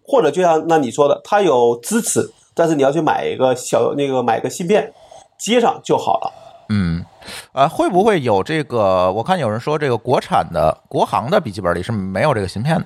[0.06, 4.92] 或者就像那你说的，它有支持，但是你要去买一个小那个买个芯片
[5.36, 6.32] 接上就好了。
[6.68, 7.04] 嗯，
[7.52, 9.12] 啊，会不会有这个？
[9.12, 12.84] 我看有人说，这个国产的国行的笔记本里是没有这个芯片的。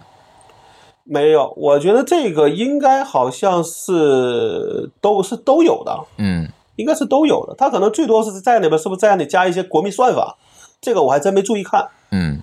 [1.04, 5.98] 没有，我觉得这个应该好像是都是都有的。
[6.18, 7.54] 嗯应该是都有的。
[7.58, 10.36] 它可能最多是在里面是不是在里加一些国民算法？
[10.80, 11.88] 这个我还真没注意看。
[12.12, 12.40] 嗯，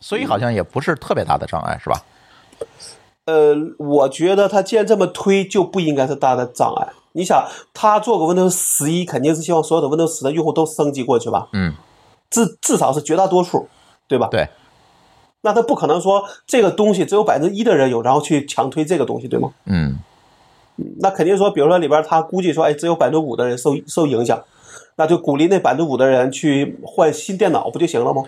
[0.00, 2.00] 所以好像也不是特别大的障碍，是吧？
[3.24, 6.88] 呃，我觉得它既然这么推，就不应该是大的障碍。
[7.12, 11.48] 你想，他做个 Windows 十一，肯定是希望所有的 Windows 十的用户都升级过去吧？
[11.52, 11.74] 嗯，
[12.30, 13.68] 至至少是绝大多数，
[14.06, 14.28] 对吧？
[14.30, 14.48] 对。
[15.42, 19.50] 那他不可能说这个东西只有百分之一的人有，然后去强推这个东西，对吗？
[19.64, 19.98] 嗯
[20.98, 24.42] 那肯定说，比如说里边他估计说，哎，只有百分之五的人受受影响，
[24.96, 28.22] 那就鼓励那百分之五的人去换新电脑不就行了吗？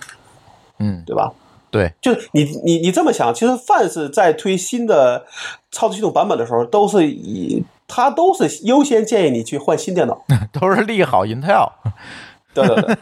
[0.79, 1.33] 嗯，对吧？
[1.71, 5.25] 对，就是你你你这么想，其实凡是在推新的
[5.71, 7.65] 操作系统版本的时候，都是以
[7.95, 10.23] 它都是优先建议你去换新电脑。
[10.59, 11.69] 都是利好 Intel。
[12.55, 12.97] 对对对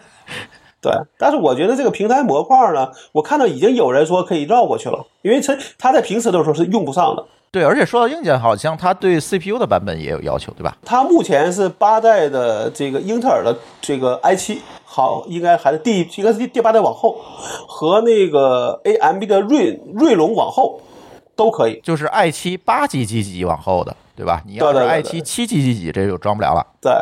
[0.81, 0.93] 对。
[1.17, 7.25] 但是我觉得这个平台模块呢，我看到已经有人说可以绕过去了，因为它它在平时的时候是用不上的。
[7.53, 10.77] 对，而且说到硬件，好像它对 CPU 的版本也有要求，对吧？
[10.85, 17.17] 它目前是八代的这个英特尔的这个 i 七，好，应该还是第应该是第第八代往后，
[17.67, 20.81] 和那个 AMD 的锐锐龙往后
[21.41, 21.81] 都可以。
[21.83, 24.43] 就是 i 七八级几级往后的，对吧？
[24.47, 26.67] 你要是 i 七七级几级，这就装不了了。
[26.83, 26.93] 对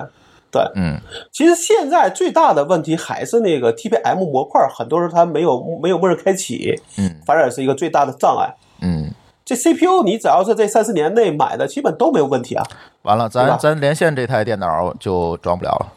[0.53, 0.97] 对，嗯
[1.33, 8.55] 其实现在最大的问题还是那个 TPM 模块，很多人它没有没有默认开启，嗯反而是一个最大的障碍。
[8.81, 9.11] 嗯，
[9.45, 12.65] 这 CPU 你只要是这三四年内买的，基本都没有问题啊。
[13.03, 15.93] 完了，咱咱连线这台电脑就装不了了。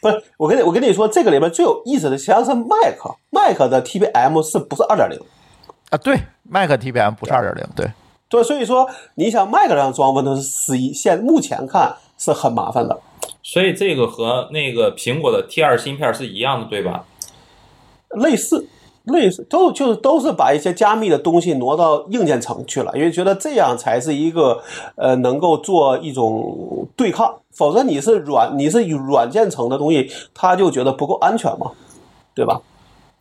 [0.00, 5.18] 不是，我跟你我跟你说，这个里面最有意思的实际上是 Mac，Mac 的 TPM 是不是二点零？
[5.92, 6.18] 啊，对
[6.48, 7.86] ，Mac TPM 不是二点零，对，
[8.30, 12.98] 对，所以说你想 Mac 上装 Windows 十一，现目前看是很麻烦的。
[13.42, 17.04] 所以这个和那个苹果的 T 二芯片是一样的，对吧？
[18.08, 18.66] 类似，
[19.04, 24.62] 类似都就是都是把一些加密的东西挪到硬件层去了，因为觉得这样才是一个
[24.96, 31.72] 呃能够做一种对抗，否则你是软你是软件层的东西，他就觉得不够安全嘛，
[32.34, 32.62] 对吧？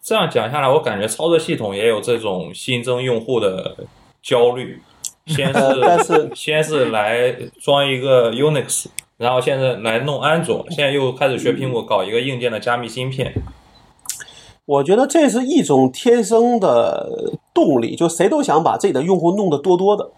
[0.03, 3.75] 这样讲下来，我感觉操作系统也有这种新增用户的
[4.23, 4.81] 焦虑。
[5.27, 7.31] 先是但是是 先是来
[7.61, 8.87] 装一个 Unix，
[9.17, 13.31] 然后现在来弄安卓，现在又开始学苹果搞一个硬件的加密芯片。
[14.65, 20.09] 我觉得这是一种天生的动力，就谁都想把自己的用户弄得多多的。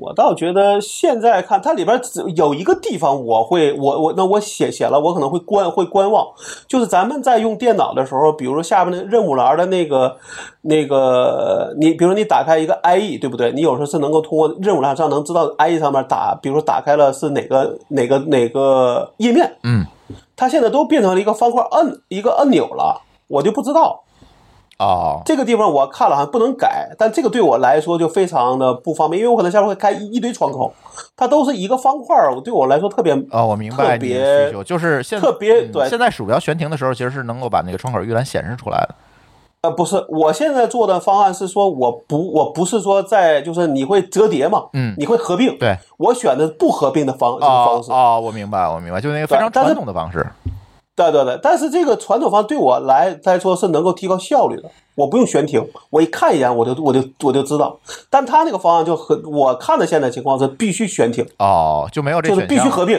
[0.00, 6.26] 我倒觉得现在看它里边只有一个地方，我会我我那我写写了，我可能会观会观望，
[6.66, 10.16] 就是咱们在用电脑的时候，比如说下面的任务栏的那个
[10.62, 13.52] 那个，你比如说你打开一个 IE，对不对？
[13.52, 19.84] 你有时候是能够通过任务栏上能知道 IE 上面打，比如说打开了是哪个哪个哪个页面，嗯，
[20.36, 24.02] 它现在都变成了一个方块按一个按钮了，我就不知道。
[24.78, 30.72] 哦，这个地方我看了好像不能改，但这个对我来说就非常的不方便，因为我可能下面会开一一堆窗口，
[31.16, 38.94] 它都是一个方块儿，我对我来说特别哦，我明白特你的别需求，就是现特别对嗯现在鼠标悬停的时候，其实是能够把那个窗口预览显示出来的。
[39.62, 50.24] 呃，不是，我现在做的方案是说，我不，我不是说在，就是你会折叠嘛，嗯你会合并，对，我选的不合并的方这个方式，啊哦，我明白，我明白，就那个非常传统的方式。
[50.96, 57.78] 对对对，但是这个传统方对我来来说是能够提高效率的，我不用悬停，我一看一眼我就我就我就知道，
[58.08, 62.46] 但他那个方案就和我看的现在情况是必须悬停，哦，就没有这就是。
[62.46, 62.98] 必须合并。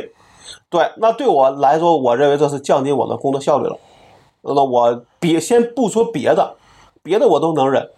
[0.69, 3.77] 对，那对我来说，我认为这是降低我的工作效率了。
[4.43, 6.55] 那我别先不说别的，
[7.01, 7.89] 别的我都能忍，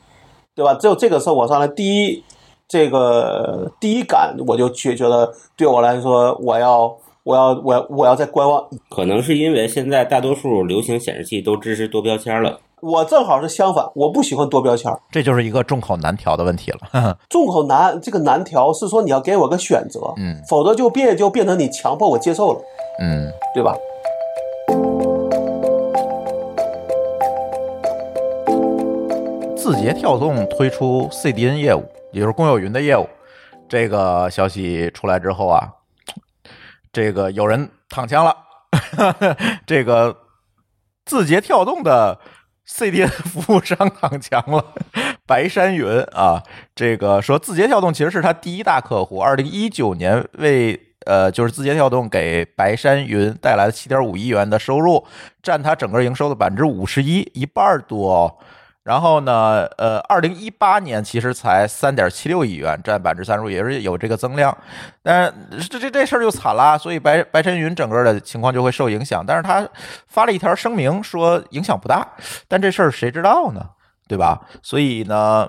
[0.55, 0.75] 对吧？
[0.75, 2.23] 只有这个事我上来第一
[2.67, 6.95] 这个第一感，我就觉觉得对我来说，我要
[7.29, 8.67] 我要我要我要再观望。
[8.89, 12.59] 可能是因为现在大多数流行显示器都支持多标签了。
[12.81, 14.99] 我正好是相反，我不喜欢多标签儿。
[15.11, 17.15] 这就是一个众口难调的问题了。
[17.29, 22.61] 众口难，这个难调是说你要给我个选择，嗯否则就变就变成你强迫我接受了，
[22.99, 23.75] 嗯，对吧？
[29.55, 33.05] 字节跳动推出 CDN 业务，也就是公有云的业务。
[33.67, 35.67] 这个消息出来之后啊，
[36.91, 38.35] 这个有人躺枪了。
[39.65, 40.15] 这个
[41.05, 42.19] 字节跳动的
[42.67, 44.73] CDN 服务商躺枪了，
[45.25, 46.43] 白山云啊，
[46.75, 55.03] 这个说字节跳动其实是他第一大客户，二零一九年为呃就是字节跳动给白山云带来了七点五亿元的收入，
[55.41, 58.39] 占它整个营收的百分之五十一，一半多。
[58.83, 64.57] 然后呢，呃，二零一八年其实才三点七六亿元，占百分之三十五，也是有这个增量。
[65.03, 69.23] 但是这这这事儿就惨啦，所以白白晨云整个的情况就会受影响。
[69.25, 69.67] 但是他
[70.07, 72.07] 发了一条声明说影响不大，
[72.47, 73.61] 但这事儿谁知道呢？
[74.07, 74.41] 对吧？
[74.63, 75.47] 所以呢，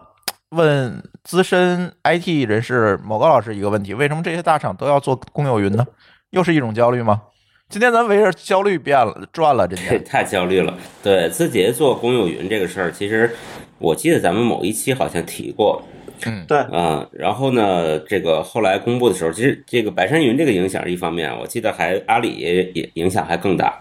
[0.51, 5.87] 问资深 IT 人士某高老师一个问题：为什么这些大厂都要做公有云呢？
[6.31, 7.23] 又是一种焦虑吗？
[7.71, 10.77] 今天咱围着焦虑变了转了，今这天 太焦虑了。
[11.05, 13.31] 对，字节做公有云这个事儿，其实
[13.79, 15.81] 我记得咱们某一期好像提过
[16.27, 17.07] 嗯对，啊。
[17.13, 23.81] 然后呢，这个后来公布的时候，其实这个白山云这个影响是一方面，我记得还阿里也也影响还更大。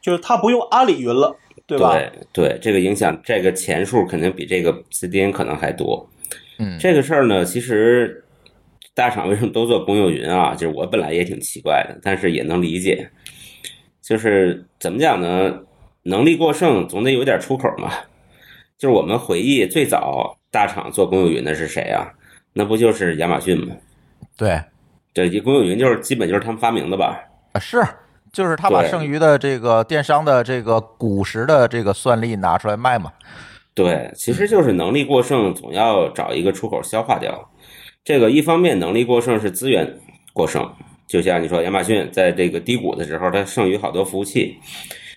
[0.00, 1.92] 就是他不用阿里云了，对吧？
[1.92, 2.10] 对
[2.48, 6.08] 对，这个影响这个钱数肯定比这个 CDN 可能还多。
[6.58, 8.24] 嗯这个事儿呢，其实
[8.98, 10.52] 大厂为什么都做公有云啊？
[10.58, 13.08] 就是我本来也挺奇怪的，但是也能理解。
[14.02, 15.60] 就是怎么讲呢？
[16.02, 17.92] 能力过剩总得有点出口嘛。
[18.76, 22.10] 就是我们回忆最早大厂做公有云的是谁啊？
[22.54, 23.76] 那不就是亚马逊吗？
[24.36, 24.60] 对
[25.14, 27.20] 对，这公有云就是基本就是他们发明的吧？
[27.52, 27.80] 啊是。
[28.30, 33.10] 就是他把剩余的这个电商的这个古时的这个算力拿出来卖嘛，
[33.74, 37.50] 对，其实就是能力过剩，总要找一个出口消化掉。
[38.08, 39.98] 这个一方面能力过剩是资源
[40.32, 40.66] 过剩，
[41.06, 44.56] 就像你说亚马逊在这个低谷的时候，它剩余好多服务器，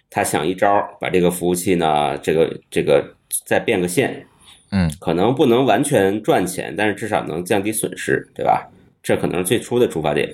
[0.10, 0.70] 它想一招
[1.00, 3.16] 把这个服务器呢，这个这个
[3.46, 4.26] 再变个现，
[4.72, 8.70] 嗯，可能不能完全赚钱，但是至少能降低损失，对吧？
[9.02, 10.30] 这可能是最初的出发点。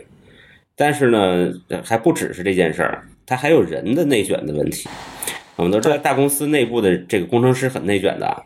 [0.76, 1.54] 但是呢，
[1.84, 4.90] 还不只是这件事儿，它还有人的内卷的问题。
[5.58, 8.44] 我们都知道，大公司内部的这个工程师很内卷的，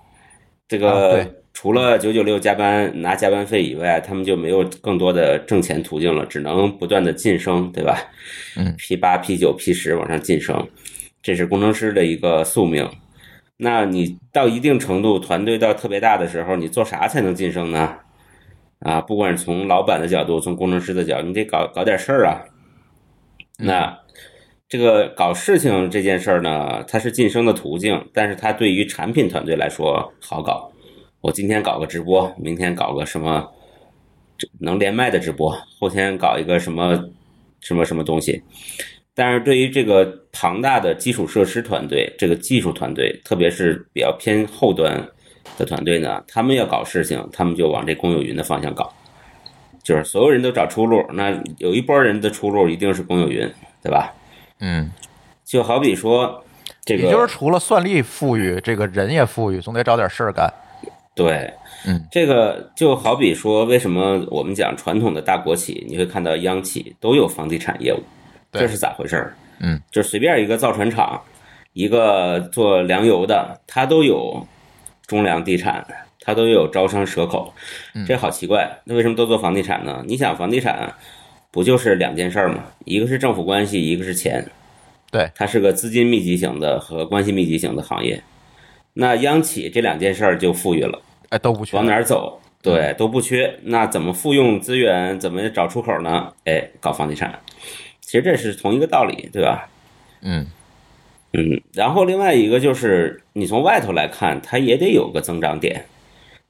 [0.68, 7.98] 这啊个对除了九九六加班拿加班费以外，他们就没有更多的挣钱途径了，只能不断的晋升，对吧？
[8.58, 10.68] 嗯，P 八、P 九、P 十往上晋升，
[11.22, 12.90] 这是工程师的一个宿命。
[13.58, 17.96] 那你到一定程度，团队到特别大的时候，你做啥才能晋升呢？
[18.80, 22.42] 啊，不管是从老板的角度，从工程师的角度，你得搞搞点事儿啊。
[23.60, 23.96] 那
[24.68, 30.71] 这个搞事情这件事儿呢，它是晋升的途径，但是它对于产品团队来说好搞。
[31.22, 33.48] 我今天搞个直播，明天搞个什么
[34.60, 37.10] 能连麦的直播，后天搞一个什么
[37.60, 38.42] 什么什么东西。
[39.14, 45.08] 但是对于这个庞大的基础设施团队，这个技术团队，特别是比较偏后端
[45.60, 48.92] 的团队呢，他们要搞事情，他们就往这公有云的方向搞，
[49.84, 51.06] 就是所有人都找出路。
[51.14, 53.48] 那有一波人的出路一定是公有云，
[53.84, 54.12] 对吧？
[54.60, 54.90] 嗯，
[55.46, 56.44] 就好比说，
[56.84, 60.52] 这个也就是除了算力富裕，这个人也富裕，总得找点事儿干。
[61.14, 61.54] 对，
[61.86, 68.02] 嗯，这个就好比说，为什么我们讲传统的大国企，你会看到央企都有房地产业务，
[68.52, 69.36] 这是咋回事儿？
[69.60, 71.22] 嗯，就随便一个造船厂，
[71.74, 74.48] 一个做粮油的，它都有
[75.06, 75.86] 中粮地产，
[76.22, 77.54] 它都有招商蛇口，
[77.94, 78.80] 嗯这好奇怪。
[78.86, 80.04] 那为什么都做房地产呢？
[80.08, 80.94] 你想，房地产
[81.52, 82.64] 不就是两件事儿吗？
[82.86, 84.48] 一个是政府关系，一个是钱。
[85.12, 88.24] 对，它是个资金密集型的和关系密集型的行业。
[88.94, 91.02] 那央企这两件事儿就富裕了。
[91.30, 92.40] 哎，都不缺往哪儿走？
[92.62, 93.58] 对，都不缺。
[93.64, 95.20] 那怎么复用资源？
[95.20, 96.32] 怎么找出口呢？
[96.46, 97.40] 哎，搞房地产，
[98.02, 99.68] 其实这是同一个道理，对吧？
[100.22, 100.46] 嗯，
[101.34, 105.86] 嗯，然后另外一个就是你从外头来看，它也得有个增长点。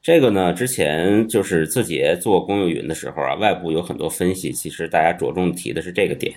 [0.01, 6.35] 这个呢，之前就是字节做公有云的时候啊，外部有很多分析，其实大家着重提的是这个点，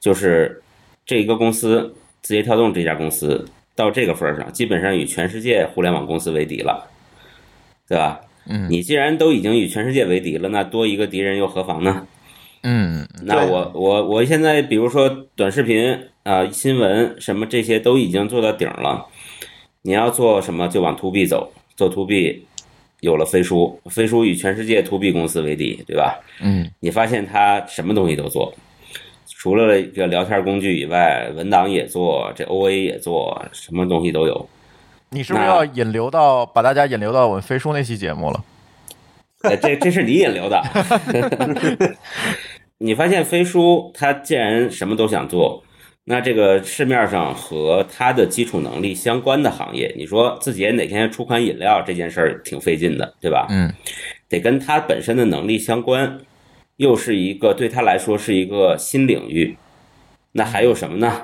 [0.00, 0.60] 就是
[1.06, 6.88] 这一个公司字节跳动这家公司到这个份儿上，基本上与全世界互联网公司为敌了，
[7.88, 8.20] 对吧？
[8.44, 12.06] 嗯你既然都已经与全世界为敌了，那多一个敌人又何妨呢？
[12.64, 19.06] 嗯那我我我现在比如说短视频啊、新闻什么这些都已经做到顶了，
[19.82, 22.44] 你要做什么就往 to B 走，做 to B
[23.00, 26.20] 有了飞书，飞书与全世界 to B 公司为敌，对吧？
[26.40, 28.52] 嗯你发现它什么东西都做，
[29.42, 34.48] 除了这个聊天工具以外，文档也做，这 OA 也做，什么东西都有。
[35.10, 38.44] 你是不是要引流到把大家引流到我们飞书那期节目了？
[39.42, 40.62] 哎， 这这是你引流的。
[42.78, 45.64] 你发现飞书它既然什么都想做，
[46.04, 53.48] 那这个市面上和它的基础能力相关的行业，你说自己哪天出款饮料这件事儿挺费劲的，对吧？
[53.50, 53.74] 嗯
[54.28, 56.20] 得跟它本身的能力相关，
[56.76, 59.56] 又是一个对他来说是一个新领域。
[60.32, 61.22] 那还有什么呢？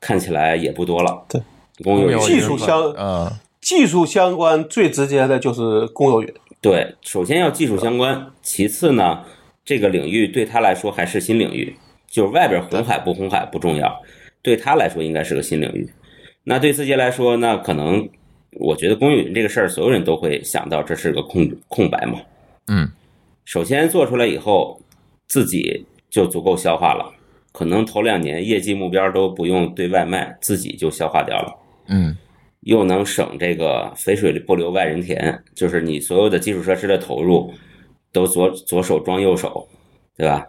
[0.00, 1.24] 看起来也不多了。
[1.28, 1.40] 对，
[1.82, 6.34] 公有云技术相嗯技术相关最直接的就是公有云。
[6.60, 9.24] 对，首先要技术相关，其次呢，
[9.64, 11.76] 这个领域对他来说还是新领域，
[12.08, 14.02] 就是外边红海不红海不重要，
[14.42, 15.88] 对他来说应该是个新领域。
[16.44, 18.08] 那对字节来说，那可能
[18.52, 22.20] 我觉得公有云这个事儿，所有人都会想到这是个空空白嘛。
[22.68, 22.90] 嗯
[23.48, 24.78] 首先做出来以后，
[25.26, 27.10] 自己就足够消化了，
[27.50, 31.58] 可能头两年业绩目标都不用对外卖，自己就消化掉了。
[31.86, 32.14] 嗯
[32.60, 37.50] 又能省这个肥水不流外人田，就是你所有的基础设施的投入
[38.12, 39.66] 都左左手装右手，
[40.14, 40.46] 对吧？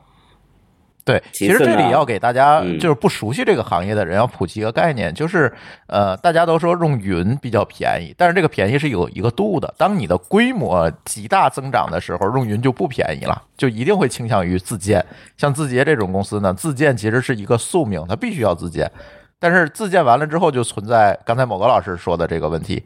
[1.10, 5.52] 对，其实这里要给大家嗯就是不熟悉这个行业的人要普及一个概念，就是
[5.88, 9.74] 呃，大家都说用云比较便宜，但是这个便宜是有一个度的。
[9.76, 15.04] 当你的规模极大增长的时候，用云就不便宜了，就一定会倾向于自建。
[15.36, 18.92] 像字节这种公司呢，自建其实是一个宿命，它必须要自建。
[19.40, 22.84] 但是自建完了之后，就存在刚才某个老师说的这个问题，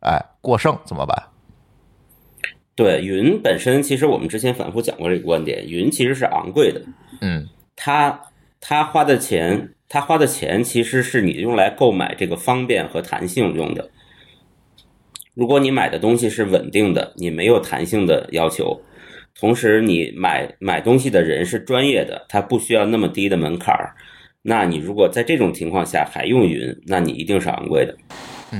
[0.00, 1.16] 哎，过剩怎么办？
[2.74, 6.82] 对，云本身其实我们之前反复讲过这个观点，云其实是昂贵的，
[7.20, 8.20] 嗯它
[8.60, 13.90] 它花的钱，他花的钱其实是你用来购买这个方便和弹性用的。
[15.34, 18.80] 如果你买的东西是稳定的，你没有弹性的要求，
[19.34, 23.94] 同时你买买东西的人是专业的，他不需要那么低的门槛儿，
[24.42, 27.96] 那你如果在这种情况下还用云，那你一定是昂贵的，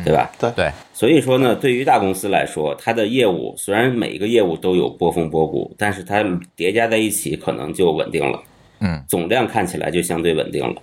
[0.02, 0.32] 对吧？
[0.40, 6.24] 对对，所以说呢，对于大公司来说，它的业务虽然每一个业务都有波峰波谷，但是它
[6.56, 8.42] 叠加在一起可能就稳定了。
[8.83, 10.74] 嗯，总量看起来就相对稳定了。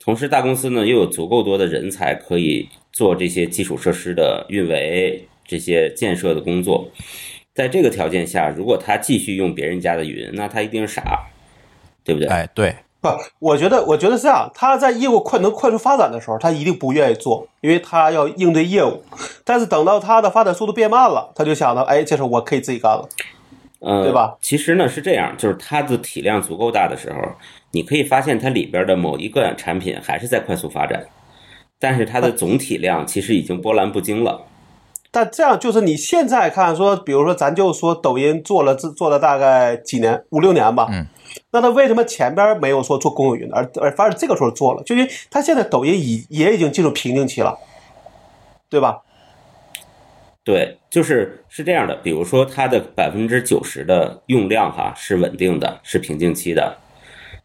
[0.00, 6.88] 同时，大公司呢又有足够多的人才可以做这些基础设施的运维、这些建设的工作。
[7.54, 11.26] 在这个条件下，如果他继续用别人家的云，那他一定是傻，
[12.04, 12.28] 对不对？
[12.28, 13.08] 哎对，不，
[13.38, 14.50] 我觉得，我觉得是这样。
[14.54, 19.02] 他在业务快能快速发展的时候，他一定不愿意做，因为他要应对业务。
[19.44, 23.08] 但是等到他的发展速度变慢了，他就想到，哎，这事儿我可以自己干了。
[23.80, 24.36] 呃，对吧？
[24.40, 27.18] 其实呢是这样，就是它的体量足够大的时候，
[27.72, 31.04] 你可以发现它里边的某一个产品还是在快速发展，
[31.78, 34.42] 但是它的总体量其实已经波澜不惊了。
[35.10, 40.88] 但这样就是你现在看说，比如说咱就说抖音做了做了大概几年，五六年吧。
[40.90, 41.06] 嗯。
[41.50, 44.82] 那他为什么前边没有说做公有云，而而反而这个时候做了？
[44.84, 47.58] 就因为他现在抖音已也已经进入瓶颈期了，
[48.68, 48.98] 对吧？
[50.46, 56.78] 对，就是是这样的，比如说它的百分之九十的用量哈是稳定的，是瓶颈期的，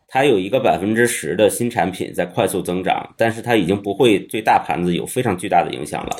[0.07, 6.15] 它有一个百分之十的新产品在快速增长，但是它已经不会对大盘子有非常巨大的影响了。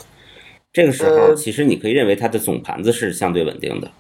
[0.73, 3.91] 这个时候，呃其实你可以认为它的总盘子是相对稳定的。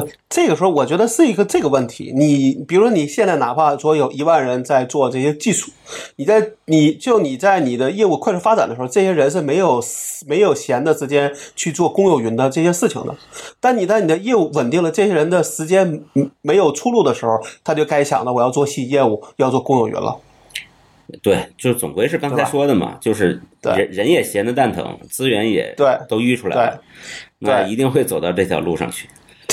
[0.00, 2.12] 不，这个时候我觉得是一个这个问题。
[2.14, 5.70] 你比如说你现在哪怕说有一万人在做这些技术，
[6.16, 9.82] 你在你就你在你的业务快速发展的时候，这些人是没有
[10.26, 13.14] 没有闲的时间去做公有云的这些事情的。
[13.60, 20.18] 但你在你的业务稳定了，这些人的时间嗯没有出路的时候，他就该想到我要做新业务，要做公有云了。
[21.22, 26.82] 对，就是总归是刚才说的嘛，就是人人也闲得蛋疼，资源也对都淤出来了，
[27.38, 29.08] 那一定会走到这条路上去。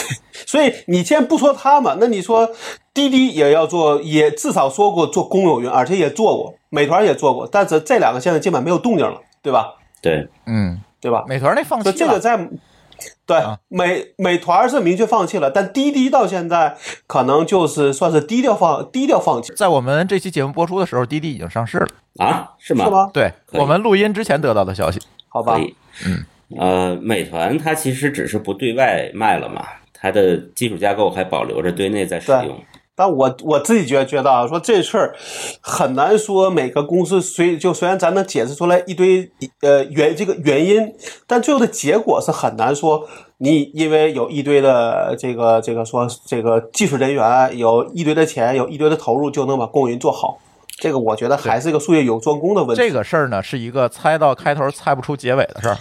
[0.45, 2.49] 所以你先不说他们，那你说
[2.93, 9.75] 滴滴也要做，也至少说过做公有云，而且也做过，美团也做过，但是这两个现在基本没有动静了，对吧？
[10.01, 11.23] 对，嗯，对吧？
[11.27, 12.49] 美团那放弃了，这个在
[13.25, 16.77] 对啊美美团是明确放弃了，但滴滴到现在
[17.07, 19.53] 可能就是算是低调放低调放弃。
[19.55, 21.87] 在我们这期节目播出的时候，滴滴已经上市了。
[22.19, 22.85] 啊，是吗？
[22.85, 23.09] 是吗？
[23.13, 25.01] 对我们录音之前得到的消息。
[25.27, 25.75] 好吧可，以，
[26.05, 26.25] 嗯，
[26.59, 29.65] 呃，美团它其实只是不对外卖了嘛，
[30.03, 32.61] 它的基础架构还保留着对内在使用。
[32.95, 35.15] 但我我自己觉觉得啊，说这事儿
[35.61, 39.31] 很难说每个公司虽就虽然咱能解释出来一堆
[39.61, 40.93] 呃原这个原因，
[41.25, 43.07] 但最后的结果是很难说。
[43.37, 50.37] 你因为有一堆的这个这个说这个技术人员，有一堆的钱，有一堆的投入，就能把公云做好。
[50.77, 52.81] 这个我觉得还是一个术业有专攻的问题。
[52.81, 55.77] 这个事儿呢，是一个猜到开头猜不出结尾的事儿。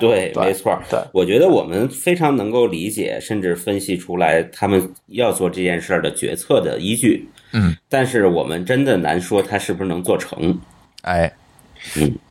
[0.00, 0.78] 对对，没错。
[0.88, 7.28] 对我觉得我们非常能够理解，甚至分析出来他们要做这件事儿的决策的依据。
[7.52, 10.58] 嗯，但是我们真的难说他是不是能做成。
[11.02, 11.32] 哎，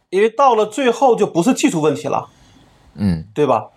[0.09, 2.27] 因为到了最后就不是技术问题了，
[2.95, 3.69] 嗯，对吧？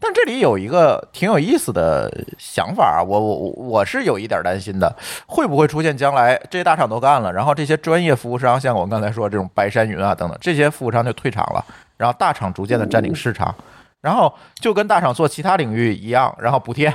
[0.00, 4.96] 但这里有一个挺有意思的想法啊，我我我我是有一点担心的，
[5.26, 11.64] 会不会出现将来这些大厂都干了，然后这些专业服务商，像我刚才说这种白山云啊等等，这些服务商就退场了，
[11.98, 13.54] 然后大厂逐渐的占领市场，
[14.00, 16.94] 然后就跟大厂做其他领域一样，然后补贴。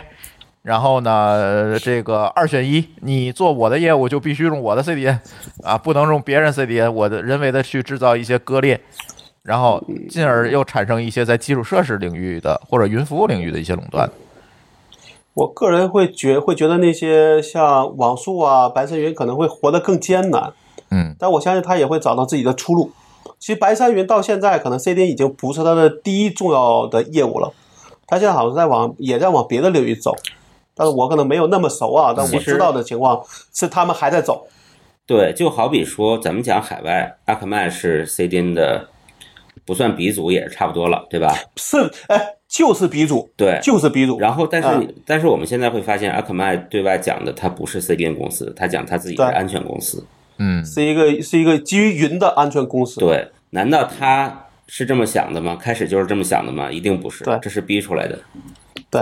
[0.63, 5.19] 然后呢，这个二选一，你做我的业务就必须用我的 CDN
[5.61, 8.79] 啊，不能用别人 CDN，我的人为的去制造一些割裂，
[9.41, 14.09] 然后进而又产生一些在基础设施领域的或者云服务领域的一些垄断。
[15.33, 20.53] 我个人会觉会觉得那些像网速啊、白色云可能会活得更艰难，
[20.91, 22.89] 嗯但我相信他也会找到自己的出路。
[23.43, 27.51] 其实白山云到现在可能 CDN 已经不是它的第一重要的业务了，
[28.07, 30.15] 它现在好像在往也在往别的领域走，
[30.73, 33.21] 但是我可能没有那么熟啊，但我知道的情况
[33.53, 34.47] 是他们还在走。
[35.05, 38.87] 对，就好比说咱们讲海外，阿克曼是 CDN 的，
[39.65, 41.35] 不算鼻祖也是差不多了，对吧？
[41.57, 43.59] 是，哎，就是鼻祖，对。
[43.61, 44.17] 就是鼻祖。
[44.19, 50.01] 然后，但是但是我们现在会发现，阿克麦对外讲的他不是 CDN 公司，他讲他自己是安全公司。
[50.37, 52.99] 嗯，是一个是一个基于云的安全公司。
[52.99, 55.55] 对，难道他是这么想的吗？
[55.55, 56.71] 开始就是这么想的吗？
[56.71, 58.19] 一定不是对，这是逼出来的。
[58.89, 59.01] 对，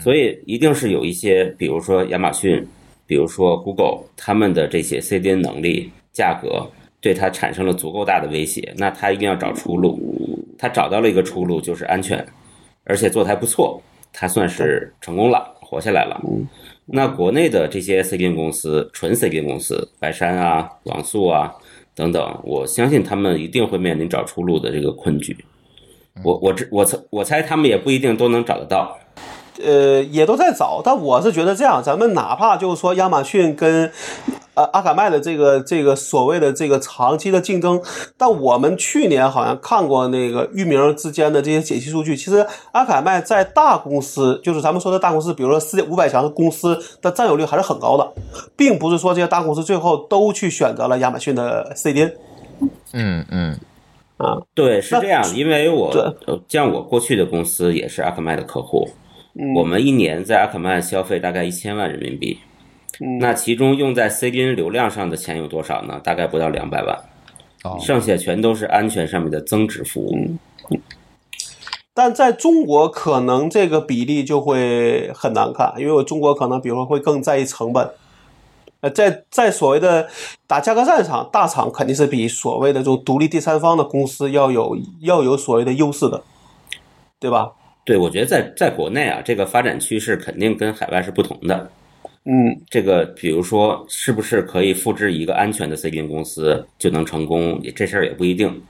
[0.00, 2.66] 所以一定是有一些，比如说亚马逊，
[3.06, 6.70] 比如说 Google，他们的这些 CDN 能力、价格
[7.00, 9.98] 对它产生了足够大的威胁，那他一定要找出路。
[10.58, 12.24] 他找到了一个出路，就是安全，
[12.84, 16.20] 而且做的还不错，他算是成功了，活下来了。
[16.86, 21.52] 那国内的这些 CDN 公司，纯 CDN 公司，白山啊、网速啊
[21.94, 25.36] 等等，我相信他们一定会面临找出路的这个困局。
[26.24, 28.98] 我我这我猜我猜他们也不一定都能找得到。
[29.60, 33.90] 呃，也都在找，但我是觉得这样，咱们哪怕就是说亚马逊跟
[34.54, 37.80] 呃阿卡麦的这个这个所谓的这个长期的竞争，
[38.16, 48.12] 但我们去年好像看过那个域名之间的这些解析数据，其实阿卡麦在大公司，就是咱们说的大公司，比如说世界五百强的公司的占有率还是很高的，
[48.56, 52.12] 并不是说这些大公司最后都去选择了亚马逊的 CDN
[52.92, 53.58] 嗯嗯。
[54.18, 55.92] 啊，对，是这样，因为我
[56.46, 58.88] 像我过去的公司也是阿克麦的客户，
[59.34, 62.38] 嗯我们一年在阿克曼消费大概一千万人民币，
[63.00, 66.00] 嗯那其中用在 CDN 流量上的钱有多少呢？
[66.04, 66.98] 大概不到两百万，
[67.64, 70.36] 哦剩下全都是安全上面的增值服务。
[71.94, 77.90] 但在中国可能这个比例就会很难看，因为我中国可能比如说会更在意成本。
[78.80, 80.08] 呃，在在所谓的
[80.48, 86.22] 打价格战上，大厂肯定是比所谓的这种独立第三方的公司要有要有所谓的优势的，
[87.20, 87.52] 对吧？
[87.84, 91.70] 对，我觉得在在国内啊，这个发展趋势肯定跟海外是不同的。
[92.24, 92.32] 嗯，
[92.70, 97.58] 这个比如说，是不是可以复制一个安全的 CDN 公司就能成功？
[97.62, 98.62] 也这事儿也不一定。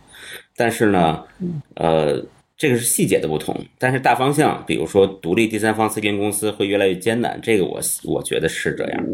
[0.57, 1.23] 但是呢，
[1.75, 2.23] 呃，
[2.57, 3.55] 这个是细节的不同。
[3.79, 9.05] 但是大方向，比如说独立第三方 CDN 公司会越来越艰难，这个我我觉得是这样。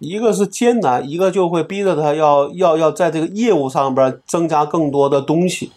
[0.00, 5.70] 一个是艰难，一个就会逼着他要要要在这个业务上边增加更多的东西。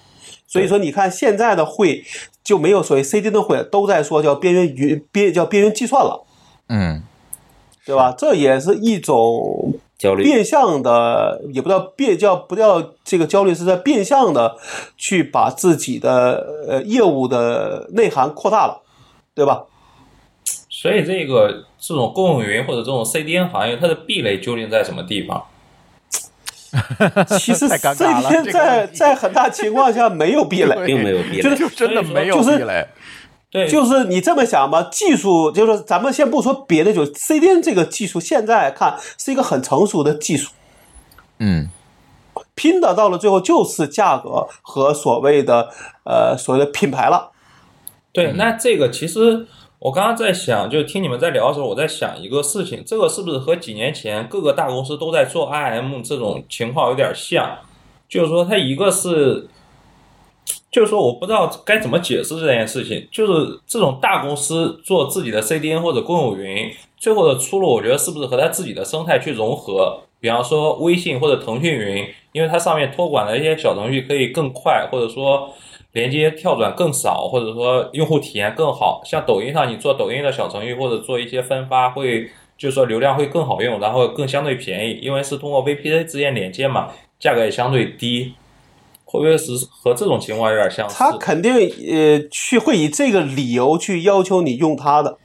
[0.48, 2.04] 所以说，你看现在的会
[2.46, 6.24] 就没有所谓 CDN 的会，都在说叫边缘云边叫边缘计算了，
[6.70, 7.04] 嗯，
[7.86, 8.14] 对吧？
[8.18, 14.58] 这也是一种焦虑，变相的，也不叫变叫不叫这个焦虑，是在变相的
[14.96, 18.82] 去把自己的呃业务的内涵扩大了，
[19.34, 19.64] 对吧？
[20.70, 25.44] 所以这个这种公有云或者这种 CDN 行业，它的壁垒究竟在什么地方？
[27.40, 31.42] 其实太尴这尬了这个天在在很大情况下没有壁垒， 并没有壁垒。
[31.42, 32.88] 就是就真的没有壁垒。
[33.52, 40.52] 对，就是你这么想吧，技术就是咱们先不说别的，就 CDN 这个技术现在看是一个很成熟的技术，
[41.40, 41.70] 嗯
[42.54, 45.70] 拼的到了最后就是价格和所谓的
[46.04, 47.32] 呃所谓的品牌了。
[48.12, 49.46] 对，那这个其实
[49.86, 57.56] 我刚刚在想，就听你们在聊的时候，我在想一个事情，这个是不是和几年前各个大公司都在做 IM 这种情况有点像？
[58.10, 59.48] 就是说它一个是，
[60.72, 70.00] 就是说我不知道该怎么解释这件事情，就是这种大公司做自己的 CDN 或者公有云，最后的出路，我觉得是不是和它自己的生态去融合？
[70.20, 75.54] 比方说微信或者腾讯云，因为它上面托管的一些小程序可以更快，或者说
[75.96, 79.02] 连接跳转更少，或者说用户体验更好。
[79.06, 88.34] 像抖音上，你做抖音的小程序或者做一些分发，会就是说流量会更好用，然后更相对便宜，因为是通过 VPC 之间连接嘛，价格也相对低。
[89.06, 90.96] 会不会是和这种情况有点相似？
[90.98, 95.18] 他肯定呃去会以这个理由去要求你用他的，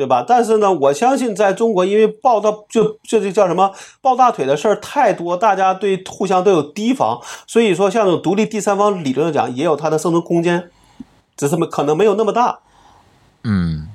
[0.00, 0.24] 对吧？
[0.26, 3.70] 但是呢，我相信在中国，因为抱到就这就叫什么
[4.00, 10.70] 抱大腿的事儿太多，大家对互相都有提防，所以说像这种独立第三方，理论上讲也有它的生存空间，
[11.36, 12.60] 只是可能没有那么大。
[13.44, 13.88] 嗯，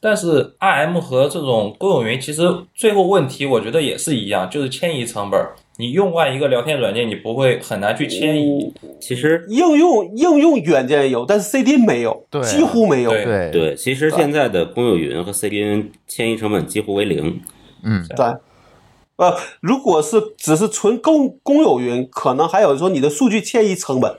[0.00, 2.42] 但是 RM 和这种公有云，其实
[2.74, 5.40] 最后问题我觉得也是一样，就是迁移成本。
[5.78, 8.72] 你用惯一个聊天软件，你不会很难去迁移。
[9.00, 13.10] 其实应用应用软件有，但是 CDN 没有，对几乎没有。
[13.10, 17.40] 对对对，其实现在的公有云和 CDN 迁移成本几乎为零。
[17.82, 18.26] 嗯对，
[19.16, 24.16] 呃，如果是只是纯公公有云，可能还有说你的数据迁移成本，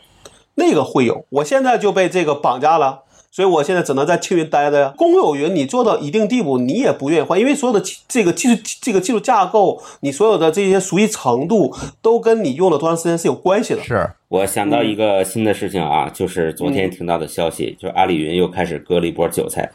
[0.56, 1.26] 那个会有。
[1.30, 3.03] 我现在就被这个绑架了，
[3.34, 4.94] 所以我现在只能在青云待着呀。
[4.96, 13.82] 公有云你做到一定地步，你也不愿意换，因为所有的这个技术这个技术架构，你所有的这些熟悉程度，都跟你用了多长时间是有关系的。
[13.82, 19.68] 是，我想到一个新的事情啊，就是昨天听到的消息，就是阿里云又开始割了一波韭菜。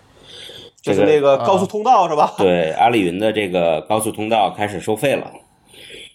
[0.80, 2.35] 就是那个高速通道是吧？
[2.39, 5.28] 对，阿里云的这个高速通道开始收费了。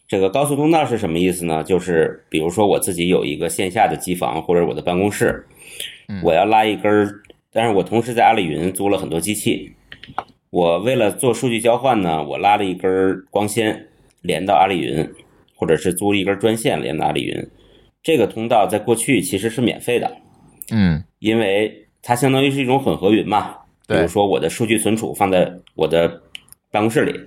[0.08, 1.62] 这个高速通道是什么意思呢？
[1.62, 5.46] 就是比如说我自己有一个线下的机房或者我的办公室，
[6.24, 7.22] 我要拉一根儿，
[7.54, 9.74] 但是我同时在阿里云租了很多机器。
[10.50, 12.92] 我为了做数据交换呢，我拉了一根
[13.32, 13.88] 光纤
[14.22, 15.10] 连到阿里云，
[15.56, 17.48] 或者是租了一根专线连到阿里云。
[18.04, 20.18] 这个通道在过去其实是免费的，
[20.72, 23.56] 嗯因为它相当于是一种混合云嘛。
[23.88, 26.22] 比如说我的数据存储放在我的
[26.70, 27.20] 办公室里，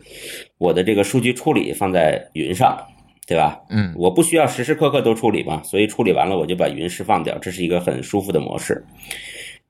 [0.59, 2.79] 我的这个数据处理放在云上，
[3.27, 3.59] 对吧？
[3.71, 8.85] 嗯我不需要时时刻刻都处理嘛，所以处理完了我就把云释放掉，这是一个很舒服的模式。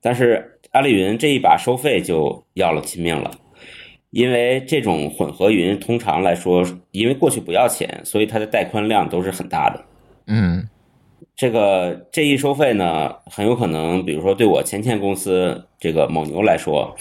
[0.07, 3.29] 但是阿里云这一把收费就要了亲命了，
[4.11, 9.85] 因为这种混合云通常来说，因为过去不要钱，所以它的带宽量都是很大的。
[10.29, 10.65] 嗯
[11.35, 16.95] 这个这一收费呢，很有可能，比如说对我前前公司这个蒙牛来说，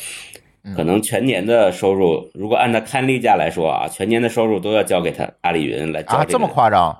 [0.75, 6.31] 可能全年的收入，如果按照看例价来说啊，全年的收入都要交给他阿里云来交、啊，这个。
[6.33, 6.97] 这么夸张？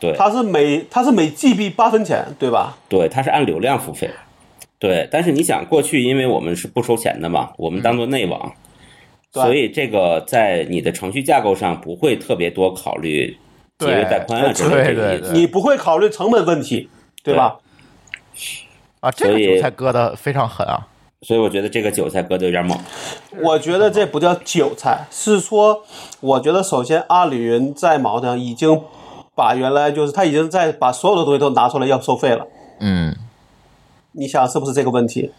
[0.00, 2.78] 对它是每它是每 GB 八分钱，对吧？
[2.88, 4.08] 对，它是按流量付费。
[4.84, 8.52] 对，但是你想，过去因为我们是不收钱的嘛，我们当做内网，
[9.32, 13.34] 对所以这个在你的程序架构上不会特别多考虑
[13.78, 15.32] 节约带宽啊之类的这个对对。
[15.32, 16.90] 你不会考虑成本问题，
[17.22, 17.56] 对吧？
[19.00, 20.86] 啊，这个韭菜割的非常狠啊！
[21.22, 22.78] 所以我觉得这个韭菜割的有点猛。
[23.40, 25.82] 我觉得这不叫韭菜，是说，
[26.20, 28.82] 我觉得首先阿里云在某上已经
[29.34, 32.46] 把原来就是他已经在把所有的东西都拿出来要收费了，
[32.80, 33.16] 嗯
[34.14, 35.30] 你想是不是这个问题？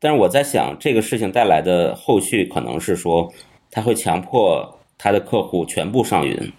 [0.00, 3.32] 但是我在想，这个事情带来的后续可能是说，
[3.70, 6.52] 他会强迫他的客户全部上云，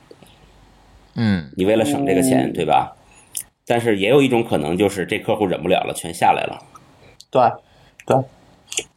[1.15, 2.95] 嗯你为了省这个钱，对吧？
[3.65, 6.59] 但是也有一种可能，就是这客户忍不了了，全下来了。
[7.29, 7.41] 对，
[8.05, 8.17] 对，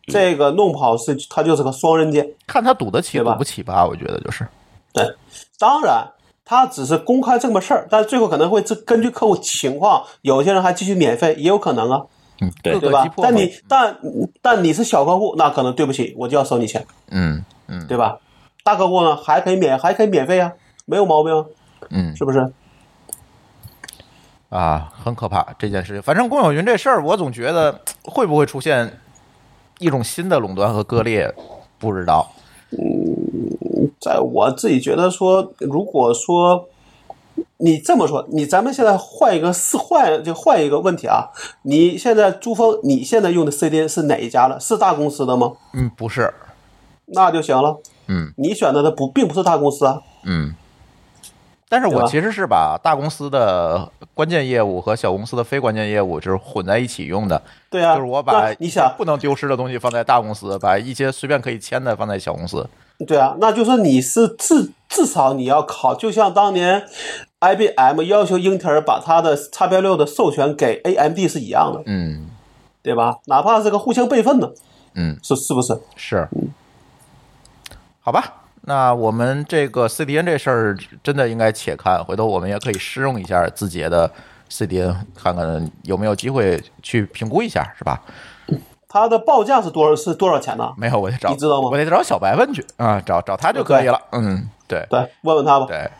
[0.07, 2.29] 这个弄不好是它就是个双刃剑。
[2.47, 3.87] 看他赌得起吧赌不起吧？
[3.87, 4.49] 我觉得就是，
[4.95, 5.05] 对，
[5.59, 6.05] 当然，
[6.45, 12.07] 他只是公开这么事儿，但是最后可能会这根据客户情况，有些人还继续免费，也有可能啊，
[12.43, 13.09] 嗯，对对吧。
[13.17, 13.97] 但你但
[14.43, 18.19] 但你是小客户，那可能对不起，我就要收你钱，嗯嗯对吧？
[18.65, 20.53] 大客户呢还可以免还可以免费啊，
[20.85, 21.45] 没有毛病啊，
[21.91, 22.53] 嗯是不是？
[24.49, 26.03] 啊，很可怕这件事情。
[26.03, 28.99] 反正公有云这事儿，我总觉得会不会出现
[29.79, 31.33] 一种新的垄断和割裂，
[31.79, 32.31] 不知道。
[32.71, 36.69] 嗯在我自己觉得说，如果说
[37.63, 41.31] 你这么说，你咱们现在换一个是换就换一个问题啊，
[41.63, 44.59] 你现在珠峰你现在用的 CDN 是哪一家了？
[44.59, 45.53] 是大公司的吗？
[45.73, 46.35] 嗯，不是，
[47.07, 47.79] 那就行了。
[48.09, 50.55] 嗯你选择的不并不是大公司啊，嗯。
[51.69, 57.41] 但是我其实是把大公司的关键业务和小公司的非关键业务就是混在一起用的，
[57.71, 62.69] 对啊，就是我把你想，不能丢失的东西放在大公司，把一些随便可以签的放在小公司。
[63.07, 66.85] 对啊，那就是你是至至少你要考，就像当年
[67.43, 72.31] IBM 要求英特尔把它的叉标六的授权给 AMD 是一样的，嗯
[72.83, 73.19] 对吧？
[73.27, 74.55] 哪怕是个互相备份的，
[74.95, 75.81] 嗯，是是不是？
[75.97, 76.29] 是。
[78.01, 84.09] 好吧，那我们这个 CDN 这事儿真的应该且看，回头我们也可以试用一下字节的
[84.49, 88.01] CDN，看看有没有机会去评估一下，是吧？
[88.89, 89.97] 它的报价是多少？
[89.97, 90.73] 是多少钱呢？
[90.77, 94.01] 没有，我得找，你知道吗我得找小白问去啊，找找他就可以了。
[94.13, 95.67] 嗯，对对，问问他吧。
[95.67, 95.91] 对。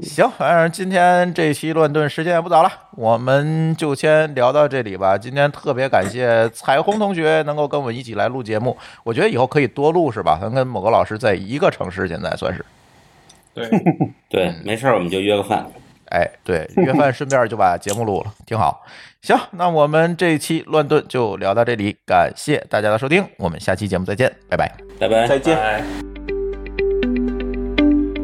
[0.00, 5.18] 行，反正今天这期乱炖时间也不早了，我们就先聊到这里吧。
[5.18, 10.38] 今天特别感谢彩虹同学能够跟我们一起来录节目，我觉得以后可以多录，是吧？
[10.40, 12.64] 咱跟某个老师在一个城市，现在算是。
[13.54, 13.68] 对，
[14.30, 15.66] 对，没事儿，我们就约个饭。
[16.06, 18.84] 哎，对，约饭顺便就把节目录了，挺好。
[19.20, 24.72] 行，那我们这一期乱炖就聊到这里，感谢大家的收听，我们下期节目再见，拜拜。
[24.98, 25.26] 拜拜。
[25.26, 25.56] 再见。
[25.56, 26.21] 拜。